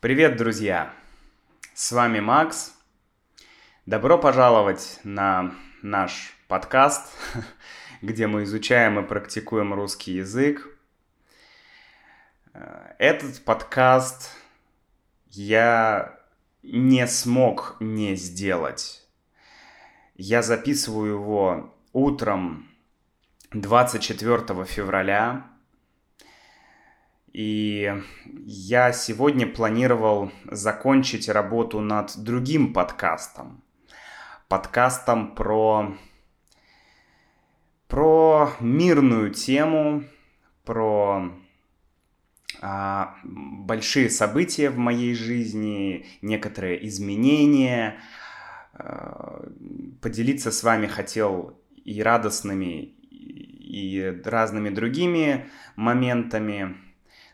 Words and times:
Привет, 0.00 0.38
друзья! 0.38 0.94
С 1.74 1.92
вами 1.92 2.20
Макс. 2.20 2.72
Добро 3.84 4.16
пожаловать 4.16 4.98
на 5.04 5.54
наш 5.82 6.34
подкаст, 6.48 7.14
где 8.00 8.26
мы 8.26 8.44
изучаем 8.44 8.98
и 8.98 9.06
практикуем 9.06 9.74
русский 9.74 10.12
язык. 10.14 10.66
Этот 12.98 13.44
подкаст 13.44 14.30
я 15.28 16.18
не 16.62 17.06
смог 17.06 17.76
не 17.78 18.14
сделать. 18.16 19.06
Я 20.14 20.40
записываю 20.40 21.12
его 21.12 21.74
утром 21.92 22.70
24 23.50 24.64
февраля. 24.64 25.46
И 27.32 27.92
я 28.44 28.92
сегодня 28.92 29.46
планировал 29.46 30.32
закончить 30.50 31.28
работу 31.28 31.80
над 31.80 32.12
другим 32.16 32.72
подкастом. 32.72 33.62
Подкастом 34.48 35.36
про, 35.36 35.96
про 37.86 38.50
мирную 38.58 39.30
тему, 39.30 40.02
про 40.64 41.32
а, 42.60 43.14
большие 43.22 44.10
события 44.10 44.70
в 44.70 44.78
моей 44.78 45.14
жизни, 45.14 46.06
некоторые 46.22 46.84
изменения. 46.88 48.00
А, 48.74 49.48
поделиться 50.02 50.50
с 50.50 50.64
вами 50.64 50.88
хотел 50.88 51.56
и 51.84 52.02
радостными, 52.02 52.96
и 53.08 54.20
разными 54.24 54.70
другими 54.70 55.48
моментами. 55.76 56.89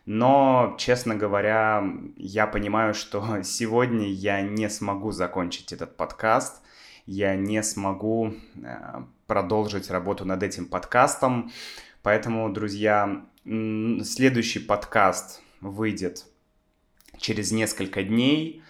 Но, 0.07 0.75
честно 0.79 1.15
говоря, 1.15 1.83
я 2.15 2.47
понимаю, 2.47 2.93
что 2.93 3.41
сегодня 3.43 4.07
я 4.07 4.41
не 4.41 4.69
смогу 4.69 5.11
закончить 5.11 5.73
этот 5.73 5.97
подкаст. 5.97 6.63
Я 7.05 7.35
не 7.35 7.61
смогу 7.61 8.33
э, 8.55 9.01
продолжить 9.27 9.91
работу 9.91 10.23
над 10.23 10.43
этим 10.43 10.65
подкастом. 10.65 11.51
Поэтому, 12.03 12.49
друзья, 12.49 13.25
следующий 13.43 14.59
подкаст 14.59 15.41
выйдет 15.59 16.25
через 17.17 17.51
несколько 17.51 18.01
дней. 18.01 18.63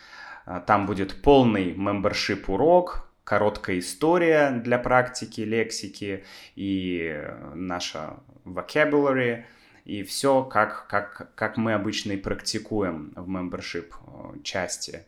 Э, 0.47 0.59
там 0.65 0.87
будет 0.87 1.21
полный 1.21 1.75
мембершип 1.75 2.49
урок, 2.49 3.11
короткая 3.23 3.77
история 3.77 4.49
для 4.49 4.79
практики 4.79 5.41
лексики 5.41 6.25
и 6.55 7.23
наша 7.53 8.17
vocabulary, 8.43 9.43
и 9.87 10.03
все, 10.03 10.43
как, 10.43 10.87
как, 10.87 11.33
как 11.35 11.55
мы 11.55 11.73
обычно 11.73 12.11
и 12.11 12.17
практикуем 12.17 13.13
в 13.15 13.29
membership 13.29 13.93
э, 14.05 14.41
части. 14.43 15.05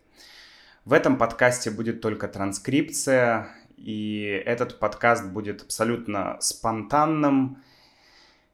В 0.86 0.94
этом 0.94 1.18
подкасте 1.18 1.70
будет 1.70 2.00
только 2.00 2.30
транскрипция, 2.30 3.50
и 3.76 4.42
этот 4.46 4.80
подкаст 4.80 5.26
будет 5.26 5.64
абсолютно 5.64 6.38
спонтанным. 6.40 7.62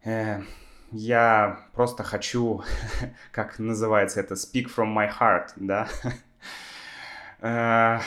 Э, 0.03 0.41
я 0.89 1.67
просто 1.73 2.01
хочу, 2.03 2.63
как 3.31 3.59
называется 3.59 4.19
это, 4.19 4.33
speak 4.33 4.65
from 4.75 4.95
my 4.95 5.07
heart, 5.07 5.49
да? 5.57 5.87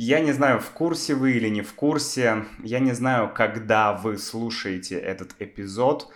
Я 0.00 0.20
не 0.20 0.30
знаю, 0.30 0.60
в 0.60 0.70
курсе 0.70 1.16
вы 1.16 1.32
или 1.32 1.48
не 1.48 1.62
в 1.62 1.74
курсе. 1.74 2.44
Я 2.62 2.78
не 2.78 2.92
знаю, 2.92 3.34
когда 3.34 3.92
вы 3.92 4.16
слушаете 4.16 4.96
этот 4.96 5.34
эпизод. 5.40 6.14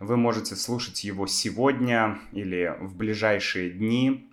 Вы 0.00 0.16
можете 0.16 0.56
слушать 0.56 1.04
его 1.04 1.28
сегодня 1.28 2.18
или 2.32 2.74
в 2.80 2.96
ближайшие 2.96 3.70
дни, 3.70 4.28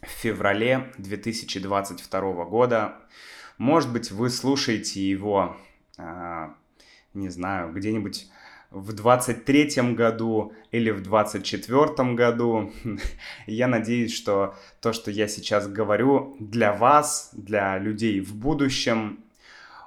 в 0.00 0.06
феврале 0.06 0.90
2022 0.96 2.46
года. 2.46 2.96
Может 3.58 3.92
быть, 3.92 4.10
вы 4.10 4.30
слушаете 4.30 5.06
его, 5.06 5.54
а, 5.98 6.54
не 7.12 7.28
знаю, 7.28 7.74
где-нибудь 7.74 8.26
в 8.70 8.92
23 8.92 9.94
году 9.94 10.52
или 10.70 10.90
в 10.90 11.02
24 11.02 12.14
году. 12.14 12.72
Я 13.46 13.68
надеюсь, 13.68 14.14
что 14.14 14.54
то, 14.80 14.92
что 14.92 15.10
я 15.10 15.28
сейчас 15.28 15.68
говорю 15.68 16.36
для 16.38 16.72
вас, 16.72 17.30
для 17.32 17.78
людей 17.78 18.20
в 18.20 18.34
будущем, 18.34 19.24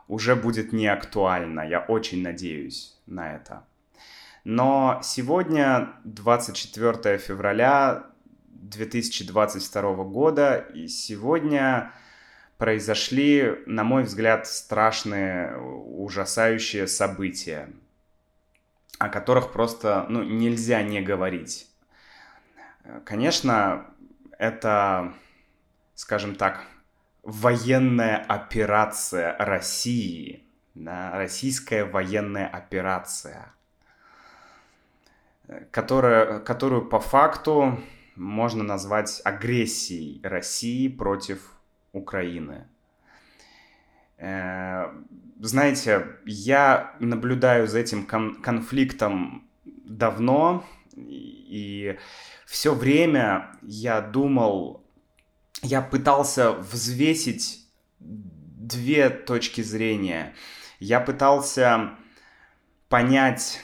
уже 0.08 0.36
будет 0.36 0.74
не 0.74 0.88
актуально. 0.88 1.62
Я 1.62 1.80
очень 1.80 2.22
надеюсь 2.22 2.98
на 3.06 3.36
это. 3.36 3.66
Но 4.44 5.00
сегодня 5.02 5.94
24 6.04 7.18
февраля 7.18 8.08
2022 8.50 10.04
года, 10.04 10.58
и 10.58 10.88
сегодня 10.90 11.94
произошли, 12.58 13.56
на 13.66 13.86
мой 13.86 14.04
взгляд, 14.04 14.46
страшные, 14.46 15.58
ужасающие 15.58 16.88
события 16.88 17.70
о 19.00 19.10
которых 19.10 19.52
просто 19.52 20.06
ну, 20.10 20.24
нельзя 20.24 20.82
не 20.84 21.02
говорить. 21.02 21.68
Конечно, 23.06 23.86
это, 24.38 25.14
скажем 25.96 26.36
так, 26.36 26.66
военная 27.24 28.18
операция 28.18 29.36
России, 29.38 30.44
да, 30.76 31.12
российская 31.14 31.86
военная 31.86 32.48
операция, 32.48 33.54
которая, 35.72 36.40
которую 36.40 36.86
по 36.86 37.00
факту 37.00 37.80
можно 38.16 38.64
назвать 38.64 39.22
агрессией 39.24 40.22
России 40.24 40.88
против 40.88 41.54
Украины. 41.94 42.68
Э, 44.24 44.90
знаете, 45.42 46.08
я 46.26 46.96
наблюдаю 47.00 47.68
за 47.68 47.80
этим 47.80 48.06
кон- 48.06 48.42
конфликтом 48.42 49.50
давно, 49.66 50.64
и 50.96 51.98
все 52.46 52.74
время 52.74 53.52
я 53.62 54.00
думал, 54.00 54.86
я 55.62 55.82
пытался 55.82 56.54
взвесить 56.54 57.68
две 58.00 59.10
точки 59.10 59.60
зрения. 59.60 60.34
Я 60.80 61.02
пытался 61.02 61.92
понять 62.88 63.60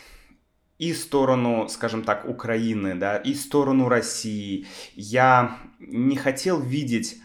и 0.78 0.94
сторону, 0.94 1.70
скажем 1.70 2.04
так, 2.04 2.28
Украины, 2.28 2.96
да, 2.96 3.16
и 3.16 3.34
сторону 3.34 3.88
России. 3.88 4.68
Я 4.94 5.58
не 5.80 6.18
хотел 6.18 6.60
видеть 6.60 7.18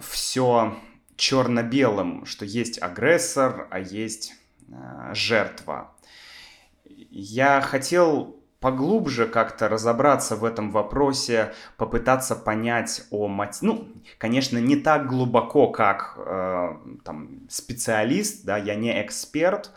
все 0.00 0.74
черно-белым, 1.20 2.24
что 2.24 2.44
есть 2.44 2.80
агрессор, 2.80 3.68
а 3.70 3.78
есть 3.78 4.34
э, 4.68 5.10
жертва. 5.12 5.92
Я 7.10 7.60
хотел 7.60 8.36
поглубже 8.58 9.26
как-то 9.26 9.68
разобраться 9.68 10.36
в 10.36 10.44
этом 10.44 10.70
вопросе, 10.70 11.52
попытаться 11.76 12.36
понять 12.36 13.04
о 13.10 13.28
мать... 13.28 13.58
Ну, 13.60 13.88
конечно, 14.18 14.58
не 14.58 14.76
так 14.76 15.06
глубоко, 15.06 15.68
как 15.68 16.14
э, 16.16 16.76
там, 17.04 17.40
специалист, 17.48 18.44
да, 18.44 18.56
я 18.56 18.74
не 18.74 19.02
эксперт, 19.02 19.70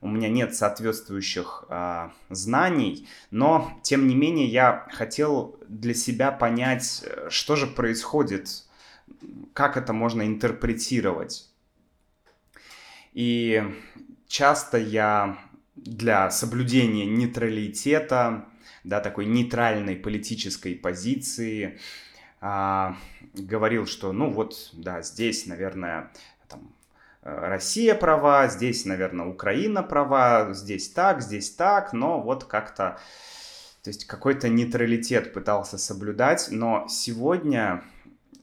у 0.00 0.08
меня 0.08 0.28
нет 0.28 0.56
соответствующих 0.56 1.66
э, 1.68 2.08
знаний, 2.30 3.08
но, 3.30 3.70
тем 3.82 4.08
не 4.08 4.16
менее, 4.16 4.46
я 4.46 4.88
хотел 4.92 5.56
для 5.68 5.94
себя 5.94 6.32
понять, 6.32 7.04
э, 7.04 7.28
что 7.30 7.54
же 7.54 7.68
происходит 7.68 8.64
как 9.52 9.76
это 9.76 9.92
можно 9.92 10.26
интерпретировать. 10.26 11.48
И 13.12 13.62
часто 14.28 14.78
я 14.78 15.38
для 15.74 16.30
соблюдения 16.30 17.06
нейтралитета, 17.06 18.46
да, 18.84 19.00
такой 19.00 19.26
нейтральной 19.26 19.96
политической 19.96 20.74
позиции, 20.74 21.78
а, 22.40 22.96
говорил, 23.34 23.86
что, 23.86 24.12
ну 24.12 24.30
вот, 24.30 24.70
да, 24.72 25.02
здесь, 25.02 25.46
наверное, 25.46 26.10
там, 26.48 26.72
Россия 27.22 27.94
права, 27.94 28.48
здесь, 28.48 28.86
наверное, 28.86 29.26
Украина 29.26 29.82
права, 29.82 30.54
здесь 30.54 30.88
так, 30.88 31.20
здесь 31.20 31.50
так, 31.50 31.92
но 31.92 32.20
вот 32.20 32.44
как-то, 32.44 32.98
то 33.82 33.88
есть 33.88 34.06
какой-то 34.06 34.48
нейтралитет 34.48 35.34
пытался 35.34 35.76
соблюдать, 35.76 36.48
но 36.50 36.86
сегодня 36.88 37.84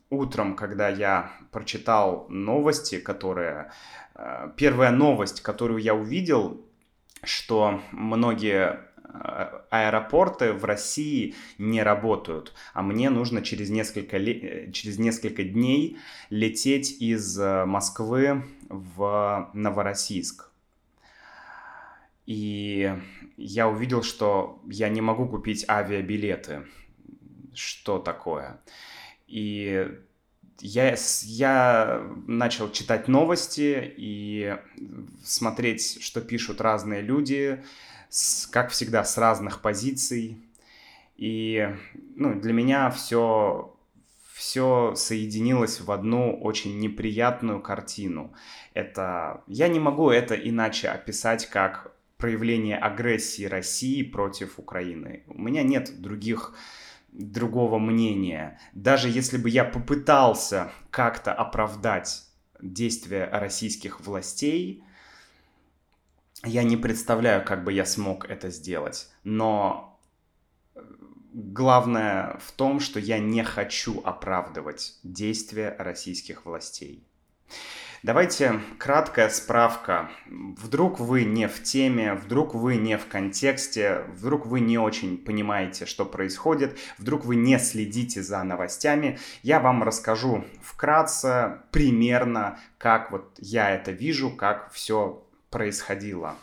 утром, 0.09 0.55
когда 0.55 0.89
я 0.89 1.31
прочитал 1.51 2.27
новости, 2.29 2.99
которые... 2.99 3.71
Э, 4.15 4.49
первая 4.55 4.91
новость, 4.91 5.41
которую 5.41 5.79
я 5.79 5.93
увидел, 5.93 6.65
что 7.23 7.81
многие 7.91 8.79
э, 9.03 9.61
аэропорты 9.69 10.53
в 10.53 10.65
России 10.65 11.35
не 11.57 11.83
работают, 11.83 12.53
а 12.73 12.81
мне 12.81 13.09
нужно 13.09 13.41
через 13.41 13.69
несколько, 13.69 14.17
ле... 14.17 14.71
через 14.71 14.97
несколько 14.97 15.43
дней 15.43 15.97
лететь 16.29 17.01
из 17.01 17.37
э, 17.39 17.65
Москвы 17.65 18.43
в 18.69 19.49
Новороссийск. 19.53 20.49
И 22.25 22.93
я 23.37 23.69
увидел, 23.69 24.03
что 24.03 24.61
я 24.65 24.89
не 24.89 24.99
могу 24.99 25.27
купить 25.27 25.63
авиабилеты 25.69 26.65
что 27.57 27.99
такое. 27.99 28.59
И 29.27 29.87
я, 30.59 30.95
я 31.23 32.03
начал 32.25 32.71
читать 32.71 33.07
новости 33.07 33.93
и 33.97 34.55
смотреть, 35.23 36.01
что 36.01 36.21
пишут 36.21 36.61
разные 36.61 37.01
люди, 37.01 37.63
с, 38.09 38.47
как 38.47 38.71
всегда, 38.71 39.03
с 39.03 39.17
разных 39.17 39.61
позиций. 39.61 40.37
И 41.17 41.67
ну, 42.15 42.39
для 42.39 42.53
меня 42.53 42.89
все, 42.89 43.75
все 44.33 44.93
соединилось 44.95 45.81
в 45.81 45.91
одну 45.91 46.35
очень 46.39 46.79
неприятную 46.79 47.61
картину. 47.61 48.33
Это, 48.73 49.43
я 49.47 49.67
не 49.67 49.79
могу 49.79 50.09
это 50.09 50.35
иначе 50.35 50.89
описать, 50.89 51.47
как 51.49 51.93
проявление 52.17 52.77
агрессии 52.77 53.45
России 53.45 54.01
против 54.03 54.57
Украины. 54.57 55.23
У 55.27 55.39
меня 55.39 55.63
нет 55.63 56.01
других 56.01 56.53
другого 57.17 57.79
мнения. 57.79 58.59
Даже 58.73 59.09
если 59.09 59.37
бы 59.37 59.49
я 59.49 59.65
попытался 59.65 60.71
как-то 60.91 61.33
оправдать 61.33 62.25
действия 62.61 63.25
российских 63.31 64.01
властей, 64.01 64.83
я 66.45 66.63
не 66.63 66.77
представляю, 66.77 67.43
как 67.43 67.63
бы 67.63 67.73
я 67.73 67.85
смог 67.85 68.29
это 68.29 68.49
сделать. 68.49 69.09
Но 69.23 69.99
главное 71.33 72.39
в 72.39 72.51
том, 72.51 72.79
что 72.79 72.99
я 72.99 73.19
не 73.19 73.43
хочу 73.43 74.01
оправдывать 74.03 74.97
действия 75.03 75.75
российских 75.77 76.45
властей. 76.45 77.03
Давайте 78.03 78.59
краткая 78.77 79.29
справка. 79.29 80.09
Вдруг 80.27 80.99
вы 80.99 81.23
не 81.23 81.47
в 81.47 81.63
теме, 81.63 82.13
вдруг 82.13 82.53
вы 82.53 82.75
не 82.75 82.95
в 82.97 83.07
контексте, 83.07 84.03
вдруг 84.13 84.45
вы 84.45 84.59
не 84.59 84.77
очень 84.77 85.17
понимаете, 85.17 85.87
что 85.87 86.05
происходит, 86.05 86.77
вдруг 86.99 87.25
вы 87.25 87.35
не 87.35 87.57
следите 87.57 88.21
за 88.21 88.43
новостями. 88.43 89.17
Я 89.41 89.59
вам 89.59 89.81
расскажу 89.81 90.45
вкратце, 90.61 91.63
примерно, 91.71 92.59
как 92.77 93.11
вот 93.11 93.35
я 93.39 93.71
это 93.71 93.91
вижу, 93.91 94.29
как 94.29 94.71
все 94.71 95.25
происходило. 95.49 96.35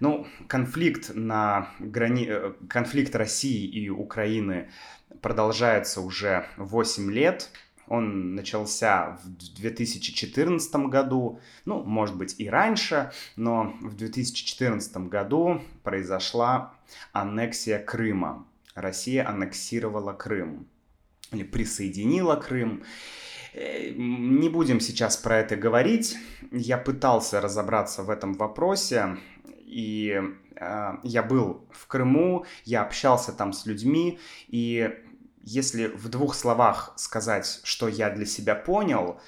Ну, 0.00 0.26
конфликт 0.48 1.10
на 1.14 1.68
грани... 1.78 2.26
Э, 2.28 2.52
конфликт 2.68 3.14
России 3.14 3.66
и 3.66 3.90
Украины 3.90 4.70
продолжается 5.20 6.00
уже 6.00 6.46
8 6.56 7.10
лет. 7.12 7.50
Он 7.88 8.34
начался 8.34 9.18
в 9.22 9.54
2014 9.56 10.74
году, 10.86 11.40
ну, 11.64 11.82
может 11.82 12.16
быть, 12.16 12.36
и 12.38 12.48
раньше, 12.48 13.12
но 13.36 13.74
в 13.80 13.94
2014 13.94 14.96
году 15.08 15.60
произошла 15.82 16.74
аннексия 17.12 17.78
Крыма. 17.78 18.46
Россия 18.74 19.28
аннексировала 19.28 20.12
Крым 20.12 20.66
или 21.30 21.44
присоединила 21.44 22.36
Крым. 22.36 22.82
Э, 23.52 23.90
не 23.90 24.48
будем 24.48 24.80
сейчас 24.80 25.16
про 25.16 25.38
это 25.38 25.56
говорить. 25.56 26.16
Я 26.50 26.78
пытался 26.78 27.40
разобраться 27.40 28.02
в 28.02 28.10
этом 28.10 28.34
вопросе, 28.34 29.16
и 29.64 30.20
э, 30.56 30.92
я 31.02 31.22
был 31.22 31.66
в 31.70 31.86
Крыму, 31.86 32.46
я 32.64 32.82
общался 32.82 33.32
там 33.32 33.52
с 33.52 33.66
людьми, 33.66 34.18
и 34.48 34.90
если 35.44 35.86
в 35.86 36.08
двух 36.08 36.34
словах 36.34 36.92
сказать, 36.96 37.60
что 37.64 37.88
я 37.88 38.10
для 38.10 38.26
себя 38.26 38.54
понял, 38.54 39.20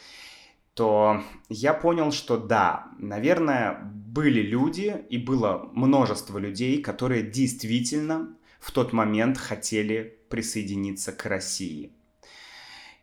то 0.74 1.22
я 1.48 1.74
понял, 1.74 2.12
что 2.12 2.36
да, 2.36 2.88
наверное, 2.98 3.78
были 3.82 4.40
люди 4.40 5.04
и 5.08 5.18
было 5.18 5.70
множество 5.72 6.38
людей, 6.38 6.82
которые 6.82 7.22
действительно 7.22 8.34
в 8.60 8.72
тот 8.72 8.92
момент 8.92 9.38
хотели 9.38 10.18
присоединиться 10.28 11.12
к 11.12 11.24
России. 11.26 11.92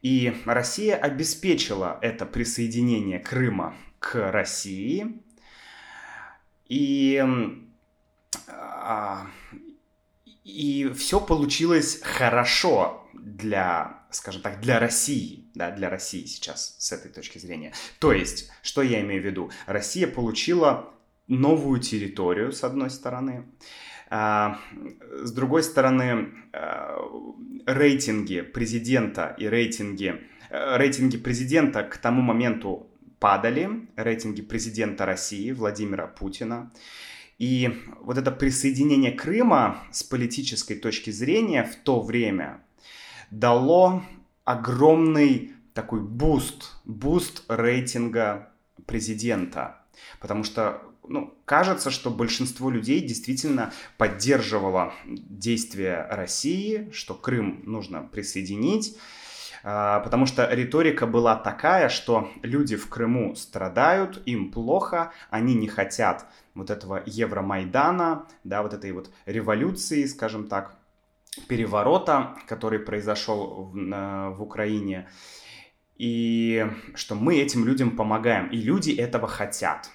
И 0.01 0.35
Россия 0.45 0.95
обеспечила 0.95 1.97
это 2.01 2.25
присоединение 2.25 3.19
Крыма 3.19 3.75
к 3.99 4.31
России. 4.31 5.21
И 6.67 7.23
а, 8.47 9.27
и 10.43 10.91
все 10.95 11.19
получилось 11.19 12.01
хорошо 12.01 13.02
для, 13.37 14.03
скажем 14.11 14.41
так, 14.41 14.61
для 14.61 14.79
России, 14.79 15.49
да, 15.55 15.71
для 15.71 15.89
России 15.89 16.25
сейчас 16.25 16.75
с 16.79 16.91
этой 16.91 17.11
точки 17.11 17.37
зрения. 17.39 17.73
То 17.99 18.13
есть, 18.13 18.51
что 18.61 18.81
я 18.81 19.01
имею 19.01 19.21
в 19.21 19.25
виду? 19.25 19.51
Россия 19.65 20.07
получила 20.07 20.93
новую 21.27 21.79
территорию, 21.79 22.51
с 22.51 22.63
одной 22.63 22.89
стороны, 22.89 23.45
а, 24.09 24.59
с 25.23 25.31
другой 25.31 25.63
стороны, 25.63 26.29
а, 26.53 26.97
рейтинги 27.65 28.41
президента 28.41 29.35
и 29.39 29.47
рейтинги, 29.47 30.21
а, 30.51 30.77
рейтинги 30.77 31.17
президента 31.17 31.83
к 31.83 31.97
тому 31.97 32.21
моменту 32.21 32.87
падали, 33.19 33.87
рейтинги 33.95 34.41
президента 34.41 35.05
России 35.05 35.51
Владимира 35.51 36.07
Путина. 36.07 36.71
И 37.39 37.81
вот 38.01 38.17
это 38.17 38.31
присоединение 38.31 39.11
Крыма 39.11 39.83
с 39.91 40.03
политической 40.03 40.75
точки 40.75 41.09
зрения 41.09 41.63
в 41.63 41.75
то 41.77 42.01
время 42.01 42.61
дало 43.39 44.03
огромный 44.45 45.53
такой 45.73 46.01
boost, 46.01 46.71
boost 46.85 47.43
рейтинга 47.47 48.49
президента. 48.85 49.77
Потому 50.19 50.43
что 50.43 50.81
ну, 51.07 51.33
кажется, 51.45 51.91
что 51.91 52.09
большинство 52.09 52.69
людей 52.69 53.01
действительно 53.01 53.73
поддерживало 53.97 54.93
действия 55.05 56.07
России, 56.09 56.89
что 56.93 57.13
Крым 57.13 57.61
нужно 57.65 58.03
присоединить, 58.03 58.97
а, 59.63 59.99
потому 60.01 60.25
что 60.25 60.47
риторика 60.53 61.07
была 61.07 61.35
такая, 61.35 61.89
что 61.89 62.31
люди 62.41 62.75
в 62.75 62.87
Крыму 62.87 63.35
страдают, 63.35 64.21
им 64.25 64.51
плохо, 64.51 65.11
они 65.29 65.55
не 65.55 65.67
хотят 65.67 66.25
вот 66.53 66.69
этого 66.69 67.01
Евромайдана, 67.05 68.27
да, 68.43 68.61
вот 68.61 68.73
этой 68.73 68.91
вот 68.91 69.09
революции, 69.25 70.05
скажем 70.05 70.47
так, 70.47 70.77
переворота, 71.47 72.35
который 72.47 72.79
произошел 72.79 73.71
в, 73.73 74.35
в 74.35 74.41
Украине, 74.41 75.09
и 75.97 76.67
что 76.95 77.15
мы 77.15 77.37
этим 77.37 77.65
людям 77.65 77.95
помогаем, 77.95 78.47
и 78.47 78.57
люди 78.57 78.91
этого 78.91 79.27
хотят. 79.27 79.89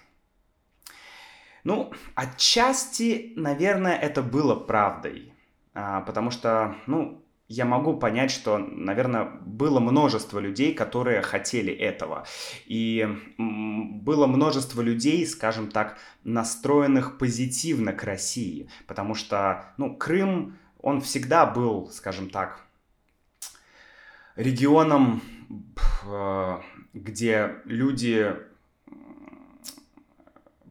Ну, 1.65 1.93
отчасти, 2.15 3.33
наверное, 3.37 3.97
это 3.97 4.23
было 4.23 4.55
правдой, 4.55 5.33
а, 5.75 6.01
потому 6.03 6.31
что, 6.31 6.77
ну, 6.87 7.25
я 7.49 7.65
могу 7.65 7.97
понять, 7.97 8.31
что, 8.31 8.59
наверное, 8.59 9.25
было 9.25 9.81
множество 9.81 10.39
людей, 10.39 10.75
которые 10.75 11.23
хотели 11.23 11.73
этого. 11.73 12.27
И 12.67 13.09
было 13.39 14.27
множество 14.27 14.83
людей, 14.83 15.27
скажем 15.27 15.71
так, 15.71 15.99
настроенных 16.25 17.17
позитивно 17.17 17.95
к 17.95 18.05
России. 18.05 18.69
Потому 18.87 19.15
что, 19.15 19.73
ну, 19.79 19.97
Крым, 19.97 20.59
он 20.81 21.01
всегда 21.01 21.47
был, 21.47 21.91
скажем 21.91 22.31
так, 22.31 22.65
регионом, 24.37 25.23
э, 26.07 26.61
где 26.95 27.57
люди 27.65 28.37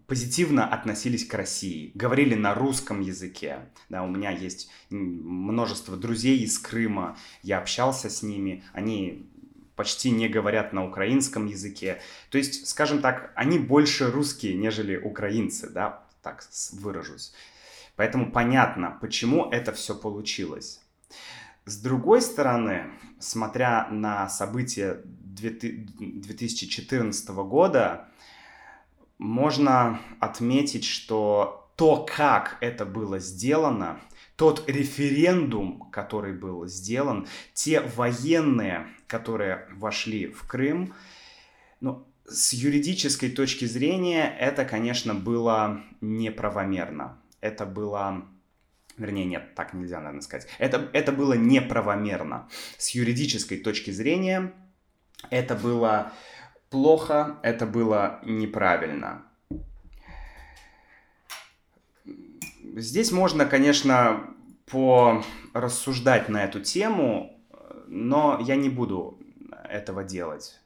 позитивно 0.07 0.65
относились 0.65 1.25
к 1.25 1.33
России, 1.33 1.91
говорили 1.93 2.33
на 2.33 2.53
русском 2.53 3.01
языке. 3.01 3.59
Да, 3.89 4.03
у 4.03 4.07
меня 4.07 4.31
есть 4.31 4.69
множество 4.89 5.97
друзей 5.97 6.39
из 6.39 6.57
Крыма, 6.57 7.17
я 7.43 7.59
общался 7.59 8.09
с 8.09 8.23
ними, 8.23 8.63
они 8.71 9.29
почти 9.75 10.09
не 10.09 10.29
говорят 10.29 10.73
на 10.73 10.85
украинском 10.85 11.45
языке. 11.45 12.01
То 12.29 12.37
есть, 12.37 12.67
скажем 12.67 12.99
так, 12.99 13.31
они 13.35 13.59
больше 13.59 14.09
русские, 14.09 14.55
нежели 14.55 14.95
украинцы, 14.95 15.69
да, 15.69 16.03
так 16.23 16.43
выражусь. 16.71 17.33
Поэтому 17.97 18.31
понятно, 18.31 18.97
почему 19.01 19.49
это 19.49 19.73
все 19.73 19.93
получилось. 19.93 20.79
С 21.65 21.81
другой 21.81 22.21
стороны, 22.21 22.85
смотря 23.19 23.89
на 23.91 24.29
события 24.29 25.01
2014 25.03 27.29
года, 27.29 28.07
можно 29.17 29.99
отметить, 30.19 30.85
что 30.85 31.69
то, 31.75 32.05
как 32.05 32.57
это 32.61 32.85
было 32.85 33.19
сделано, 33.19 33.99
тот 34.35 34.69
референдум, 34.69 35.89
который 35.91 36.33
был 36.33 36.67
сделан, 36.67 37.27
те 37.53 37.81
военные, 37.81 38.87
которые 39.07 39.67
вошли 39.73 40.27
в 40.27 40.47
Крым, 40.47 40.93
ну, 41.81 42.05
с 42.27 42.53
юридической 42.53 43.29
точки 43.29 43.65
зрения 43.65 44.35
это, 44.39 44.63
конечно, 44.65 45.15
было 45.15 45.81
неправомерно. 46.01 47.17
Это 47.41 47.65
было... 47.65 48.25
Вернее, 48.97 49.25
нет, 49.25 49.53
так 49.53 49.73
нельзя, 49.73 49.99
наверное, 49.99 50.21
сказать. 50.21 50.47
Это, 50.57 50.89
это 50.93 51.11
было 51.11 51.33
неправомерно. 51.33 52.49
С 52.77 52.89
юридической 52.91 53.57
точки 53.57 53.91
зрения 53.91 54.53
это 55.29 55.55
было 55.55 56.11
плохо, 56.69 57.37
это 57.43 57.65
было 57.67 58.19
неправильно. 58.23 59.23
Здесь 62.75 63.11
можно, 63.11 63.45
конечно, 63.45 64.33
порассуждать 64.71 66.29
на 66.29 66.43
эту 66.43 66.61
тему, 66.61 67.39
но 67.87 68.39
я 68.41 68.55
не 68.55 68.69
буду 68.69 69.19
этого 69.69 70.03
делать. 70.03 70.59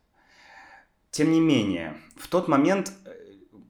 Тем 1.12 1.32
не 1.32 1.40
менее, 1.40 1.98
в 2.16 2.28
тот 2.28 2.48
момент 2.48 2.94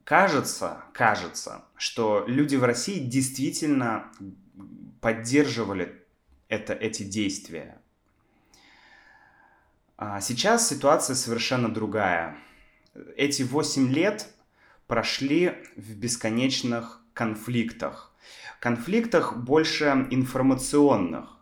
кажется, 0.04 0.84
кажется, 0.92 1.64
что 1.76 2.24
люди 2.26 2.56
в 2.56 2.64
России 2.64 2.98
действительно 2.98 4.10
поддерживали 5.00 6.02
это, 6.48 6.72
эти 6.74 7.02
действия. 7.02 7.80
А 9.96 10.20
сейчас 10.20 10.68
ситуация 10.68 11.14
совершенно 11.14 11.72
другая. 11.72 12.36
Эти 13.16 13.42
8 13.42 13.92
лет 13.92 14.28
прошли 14.86 15.54
в 15.76 15.94
бесконечных 15.96 17.00
конфликтах. 17.14 18.12
Конфликтах 18.60 19.36
больше 19.36 20.06
информационных. 20.10 21.38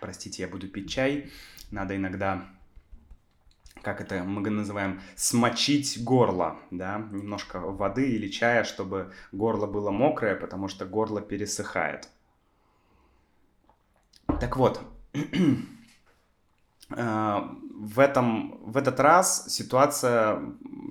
Простите, 0.00 0.42
я 0.42 0.48
буду 0.48 0.68
пить 0.68 0.90
чай. 0.90 1.30
Надо 1.70 1.96
иногда 1.96 2.46
как 3.82 4.00
это 4.00 4.24
мы 4.24 4.48
называем, 4.50 5.00
смочить 5.14 6.02
горло, 6.02 6.58
да, 6.70 6.98
немножко 7.12 7.60
воды 7.60 8.10
или 8.10 8.28
чая, 8.28 8.64
чтобы 8.64 9.12
горло 9.32 9.66
было 9.66 9.90
мокрое, 9.90 10.34
потому 10.34 10.68
что 10.68 10.86
горло 10.86 11.20
пересыхает. 11.20 12.08
Так 14.40 14.56
вот, 14.56 14.80
э, 16.90 17.40
в, 17.76 18.00
этом, 18.00 18.58
в 18.64 18.76
этот 18.76 19.00
раз 19.00 19.46
ситуация 19.48 20.42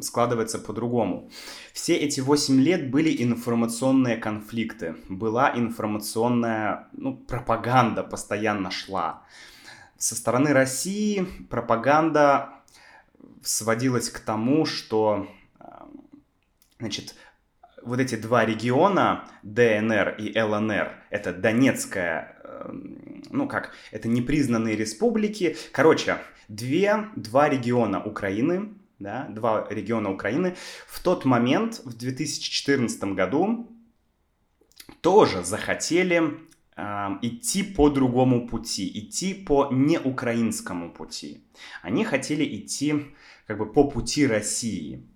складывается 0.01 0.59
по-другому. 0.59 1.29
Все 1.73 1.95
эти 1.95 2.21
8 2.21 2.59
лет 2.59 2.91
были 2.91 3.23
информационные 3.23 4.17
конфликты, 4.17 4.95
была 5.09 5.51
информационная 5.55 6.87
ну, 6.93 7.15
пропаганда 7.15 8.03
постоянно 8.03 8.71
шла. 8.71 9.23
Со 9.97 10.15
стороны 10.15 10.53
России 10.53 11.25
пропаганда 11.49 12.54
сводилась 13.43 14.09
к 14.09 14.19
тому, 14.19 14.65
что 14.65 15.27
значит, 16.79 17.15
вот 17.81 17.99
эти 17.99 18.15
два 18.15 18.45
региона, 18.45 19.29
ДНР 19.43 20.15
и 20.17 20.39
ЛНР, 20.39 20.91
это 21.09 21.33
Донецкая, 21.33 22.37
эм, 22.43 23.23
ну 23.29 23.47
как, 23.47 23.71
это 23.91 24.07
непризнанные 24.07 24.75
республики. 24.75 25.55
Короче, 25.71 26.17
две, 26.47 27.09
два 27.15 27.47
региона 27.47 28.03
Украины, 28.03 28.73
да, 28.99 29.27
два 29.29 29.67
региона 29.69 30.11
Украины 30.11 30.55
в 30.87 31.01
тот 31.01 31.25
момент, 31.25 31.81
в 31.85 31.95
2014 31.95 33.03
году, 33.15 33.69
тоже 35.01 35.43
захотели 35.43 36.23
э, 36.23 36.31
идти 36.77 37.63
по 37.63 37.89
другому 37.89 38.47
пути, 38.47 38.91
идти 38.93 39.33
по 39.33 39.69
неукраинскому 39.71 40.91
пути. 40.91 41.43
Они 41.81 42.03
хотели 42.03 42.43
идти 42.57 43.15
как 43.47 43.57
бы 43.57 43.71
по 43.71 43.85
пути 43.85 44.27
России. 44.27 45.07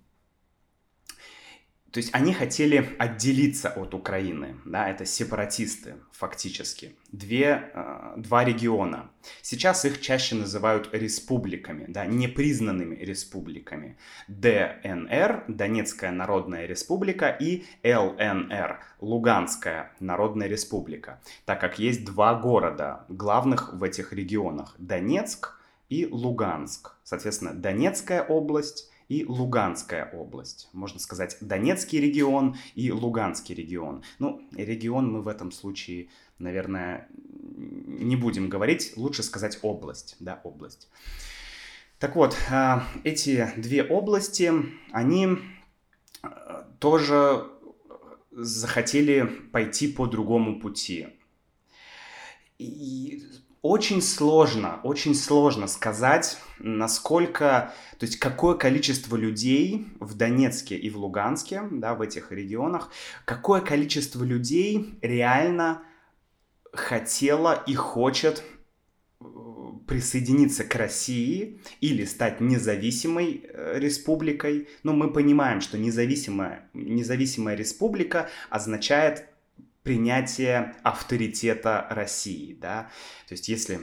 То 1.92 1.98
есть 1.98 2.14
они 2.14 2.32
хотели 2.32 2.94
отделиться 2.98 3.70
от 3.70 3.94
Украины, 3.94 4.56
да, 4.64 4.88
это 4.88 5.04
сепаратисты 5.04 5.96
фактически, 6.12 6.94
Две, 7.10 7.72
э, 7.74 8.14
два 8.18 8.44
региона. 8.44 9.10
Сейчас 9.42 9.84
их 9.84 10.00
чаще 10.00 10.36
называют 10.36 10.88
республиками, 10.92 11.86
да, 11.88 12.06
непризнанными 12.06 12.94
республиками. 12.94 13.98
ДНР, 14.28 15.44
Донецкая 15.48 16.12
Народная 16.12 16.66
Республика, 16.66 17.28
и 17.30 17.64
ЛНР, 17.82 18.78
Луганская 19.00 19.92
Народная 19.98 20.46
Республика, 20.46 21.20
так 21.44 21.60
как 21.60 21.80
есть 21.80 22.04
два 22.04 22.34
города, 22.34 23.04
главных 23.08 23.74
в 23.74 23.82
этих 23.82 24.12
регионах, 24.12 24.76
Донецк 24.78 25.58
и 25.88 26.06
Луганск. 26.06 26.94
Соответственно, 27.02 27.52
Донецкая 27.52 28.22
область 28.22 28.89
и 29.10 29.24
Луганская 29.26 30.08
область. 30.12 30.68
Можно 30.72 31.00
сказать, 31.00 31.36
Донецкий 31.40 32.00
регион 32.00 32.56
и 32.76 32.92
Луганский 32.92 33.56
регион. 33.56 34.04
Ну, 34.20 34.48
регион 34.56 35.12
мы 35.12 35.20
в 35.20 35.26
этом 35.26 35.50
случае, 35.50 36.10
наверное, 36.38 37.08
не 37.12 38.14
будем 38.14 38.48
говорить, 38.48 38.92
лучше 38.96 39.24
сказать 39.24 39.58
область, 39.62 40.14
да, 40.20 40.40
область. 40.44 40.88
Так 41.98 42.14
вот, 42.14 42.36
а, 42.50 42.84
эти 43.02 43.50
две 43.56 43.82
области, 43.82 44.52
они 44.92 45.38
а, 46.22 46.68
тоже 46.78 47.48
захотели 48.30 49.22
пойти 49.52 49.88
по 49.88 50.06
другому 50.06 50.60
пути. 50.60 51.08
И 52.58 53.24
очень 53.62 54.00
сложно, 54.00 54.80
очень 54.82 55.14
сложно 55.14 55.66
сказать, 55.66 56.38
насколько, 56.58 57.74
то 57.98 58.06
есть 58.06 58.18
какое 58.18 58.54
количество 58.54 59.16
людей 59.16 59.86
в 60.00 60.14
Донецке 60.14 60.76
и 60.76 60.88
в 60.88 60.96
Луганске, 60.96 61.62
да, 61.70 61.94
в 61.94 62.00
этих 62.00 62.32
регионах, 62.32 62.90
какое 63.26 63.60
количество 63.60 64.24
людей 64.24 64.98
реально 65.02 65.82
хотело 66.72 67.62
и 67.66 67.74
хочет 67.74 68.42
э, 69.20 69.24
присоединиться 69.86 70.64
к 70.64 70.74
России 70.76 71.60
или 71.80 72.06
стать 72.06 72.40
независимой 72.40 73.44
э, 73.44 73.78
республикой. 73.78 74.68
Но 74.84 74.94
мы 74.94 75.12
понимаем, 75.12 75.60
что 75.60 75.76
независимая, 75.76 76.70
независимая 76.72 77.56
республика 77.56 78.30
означает 78.48 79.26
принятие 79.82 80.74
авторитета 80.82 81.86
России, 81.90 82.54
да, 82.60 82.90
то 83.26 83.34
есть 83.34 83.48
если 83.48 83.80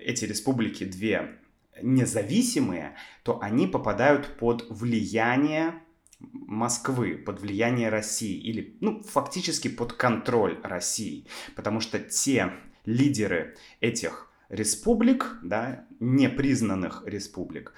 эти 0.00 0.24
республики 0.24 0.84
две 0.84 1.38
независимые, 1.82 2.96
то 3.22 3.40
они 3.40 3.66
попадают 3.66 4.36
под 4.38 4.66
влияние 4.68 5.74
Москвы, 6.20 7.16
под 7.16 7.40
влияние 7.40 7.90
России 7.90 8.36
или, 8.36 8.76
ну, 8.80 9.02
фактически 9.04 9.68
под 9.68 9.92
контроль 9.92 10.58
России, 10.64 11.26
потому 11.54 11.80
что 11.80 12.00
те 12.00 12.52
лидеры 12.84 13.56
этих 13.80 14.28
республик, 14.48 15.38
да, 15.42 15.86
непризнанных 16.00 17.04
республик, 17.06 17.72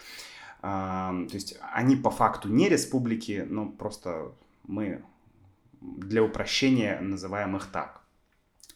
э, 0.62 0.62
то 0.62 1.34
есть 1.34 1.58
они 1.72 1.96
по 1.96 2.10
факту 2.10 2.48
не 2.48 2.70
республики, 2.70 3.44
но 3.46 3.68
просто 3.68 4.32
мы 4.66 5.02
для 5.80 6.22
упрощения 6.22 7.00
называем 7.00 7.56
их 7.56 7.66
так. 7.66 8.02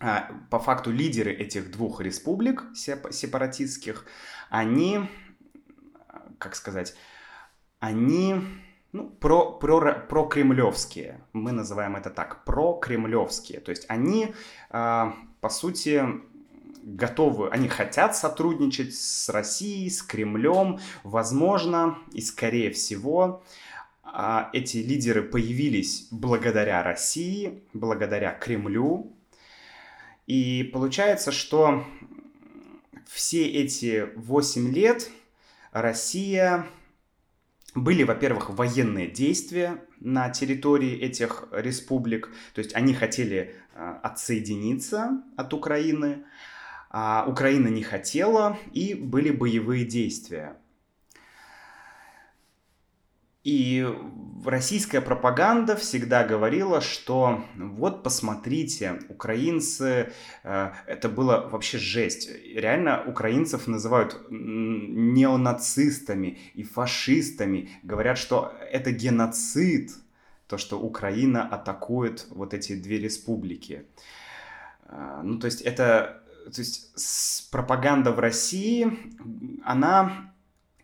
А, 0.00 0.30
по 0.50 0.58
факту 0.58 0.90
лидеры 0.90 1.32
этих 1.32 1.70
двух 1.70 2.00
республик 2.00 2.64
сепаратистских, 2.74 4.06
они, 4.50 5.08
как 6.38 6.56
сказать, 6.56 6.94
они 7.78 8.36
ну, 8.92 9.08
про, 9.08 9.52
про, 9.52 9.92
про 9.92 10.26
кремлевские, 10.26 11.20
мы 11.32 11.52
называем 11.52 11.96
это 11.96 12.10
так, 12.10 12.44
про 12.44 12.74
кремлевские, 12.74 13.60
то 13.60 13.70
есть 13.70 13.86
они, 13.88 14.34
а, 14.70 15.14
по 15.40 15.48
сути, 15.48 16.04
готовы, 16.84 17.48
они 17.48 17.68
хотят 17.68 18.16
сотрудничать 18.16 18.94
с 18.94 19.28
Россией, 19.28 19.88
с 19.90 20.02
Кремлем, 20.02 20.78
возможно 21.02 21.98
и 22.12 22.20
скорее 22.20 22.70
всего 22.70 23.42
а 24.04 24.50
эти 24.52 24.78
лидеры 24.78 25.22
появились 25.22 26.08
благодаря 26.10 26.82
России, 26.82 27.64
благодаря 27.72 28.32
Кремлю. 28.32 29.16
И 30.26 30.70
получается, 30.72 31.32
что 31.32 31.84
все 33.06 33.46
эти 33.46 34.08
8 34.16 34.72
лет 34.72 35.10
Россия 35.72 36.66
были, 37.74 38.04
во-первых, 38.04 38.50
военные 38.50 39.08
действия 39.08 39.82
на 39.98 40.30
территории 40.30 40.96
этих 40.96 41.48
республик, 41.50 42.30
то 42.54 42.60
есть 42.60 42.74
они 42.74 42.94
хотели 42.94 43.54
а, 43.74 43.98
отсоединиться 44.02 45.22
от 45.36 45.52
Украины, 45.54 46.24
а 46.90 47.24
Украина 47.26 47.68
не 47.68 47.82
хотела, 47.82 48.56
и 48.72 48.94
были 48.94 49.30
боевые 49.30 49.84
действия. 49.84 50.56
И 53.44 53.86
российская 54.42 55.02
пропаганда 55.02 55.76
всегда 55.76 56.24
говорила, 56.24 56.80
что 56.80 57.44
вот 57.56 58.02
посмотрите, 58.02 59.00
украинцы, 59.10 60.12
э, 60.42 60.70
это 60.86 61.10
было 61.10 61.46
вообще 61.52 61.76
жесть. 61.76 62.30
Реально 62.54 63.04
украинцев 63.06 63.66
называют 63.66 64.18
неонацистами 64.30 66.38
и 66.54 66.62
фашистами. 66.62 67.68
Говорят, 67.82 68.16
что 68.16 68.54
это 68.72 68.92
геноцид, 68.92 69.90
то, 70.46 70.56
что 70.56 70.80
Украина 70.80 71.46
атакует 71.46 72.26
вот 72.30 72.54
эти 72.54 72.74
две 72.74 72.98
республики. 72.98 73.84
Э, 74.86 75.20
ну, 75.22 75.38
то 75.38 75.44
есть 75.44 75.60
это, 75.60 76.22
то 76.46 76.60
есть 76.62 77.50
пропаганда 77.50 78.12
в 78.12 78.18
России, 78.18 78.90
она 79.64 80.33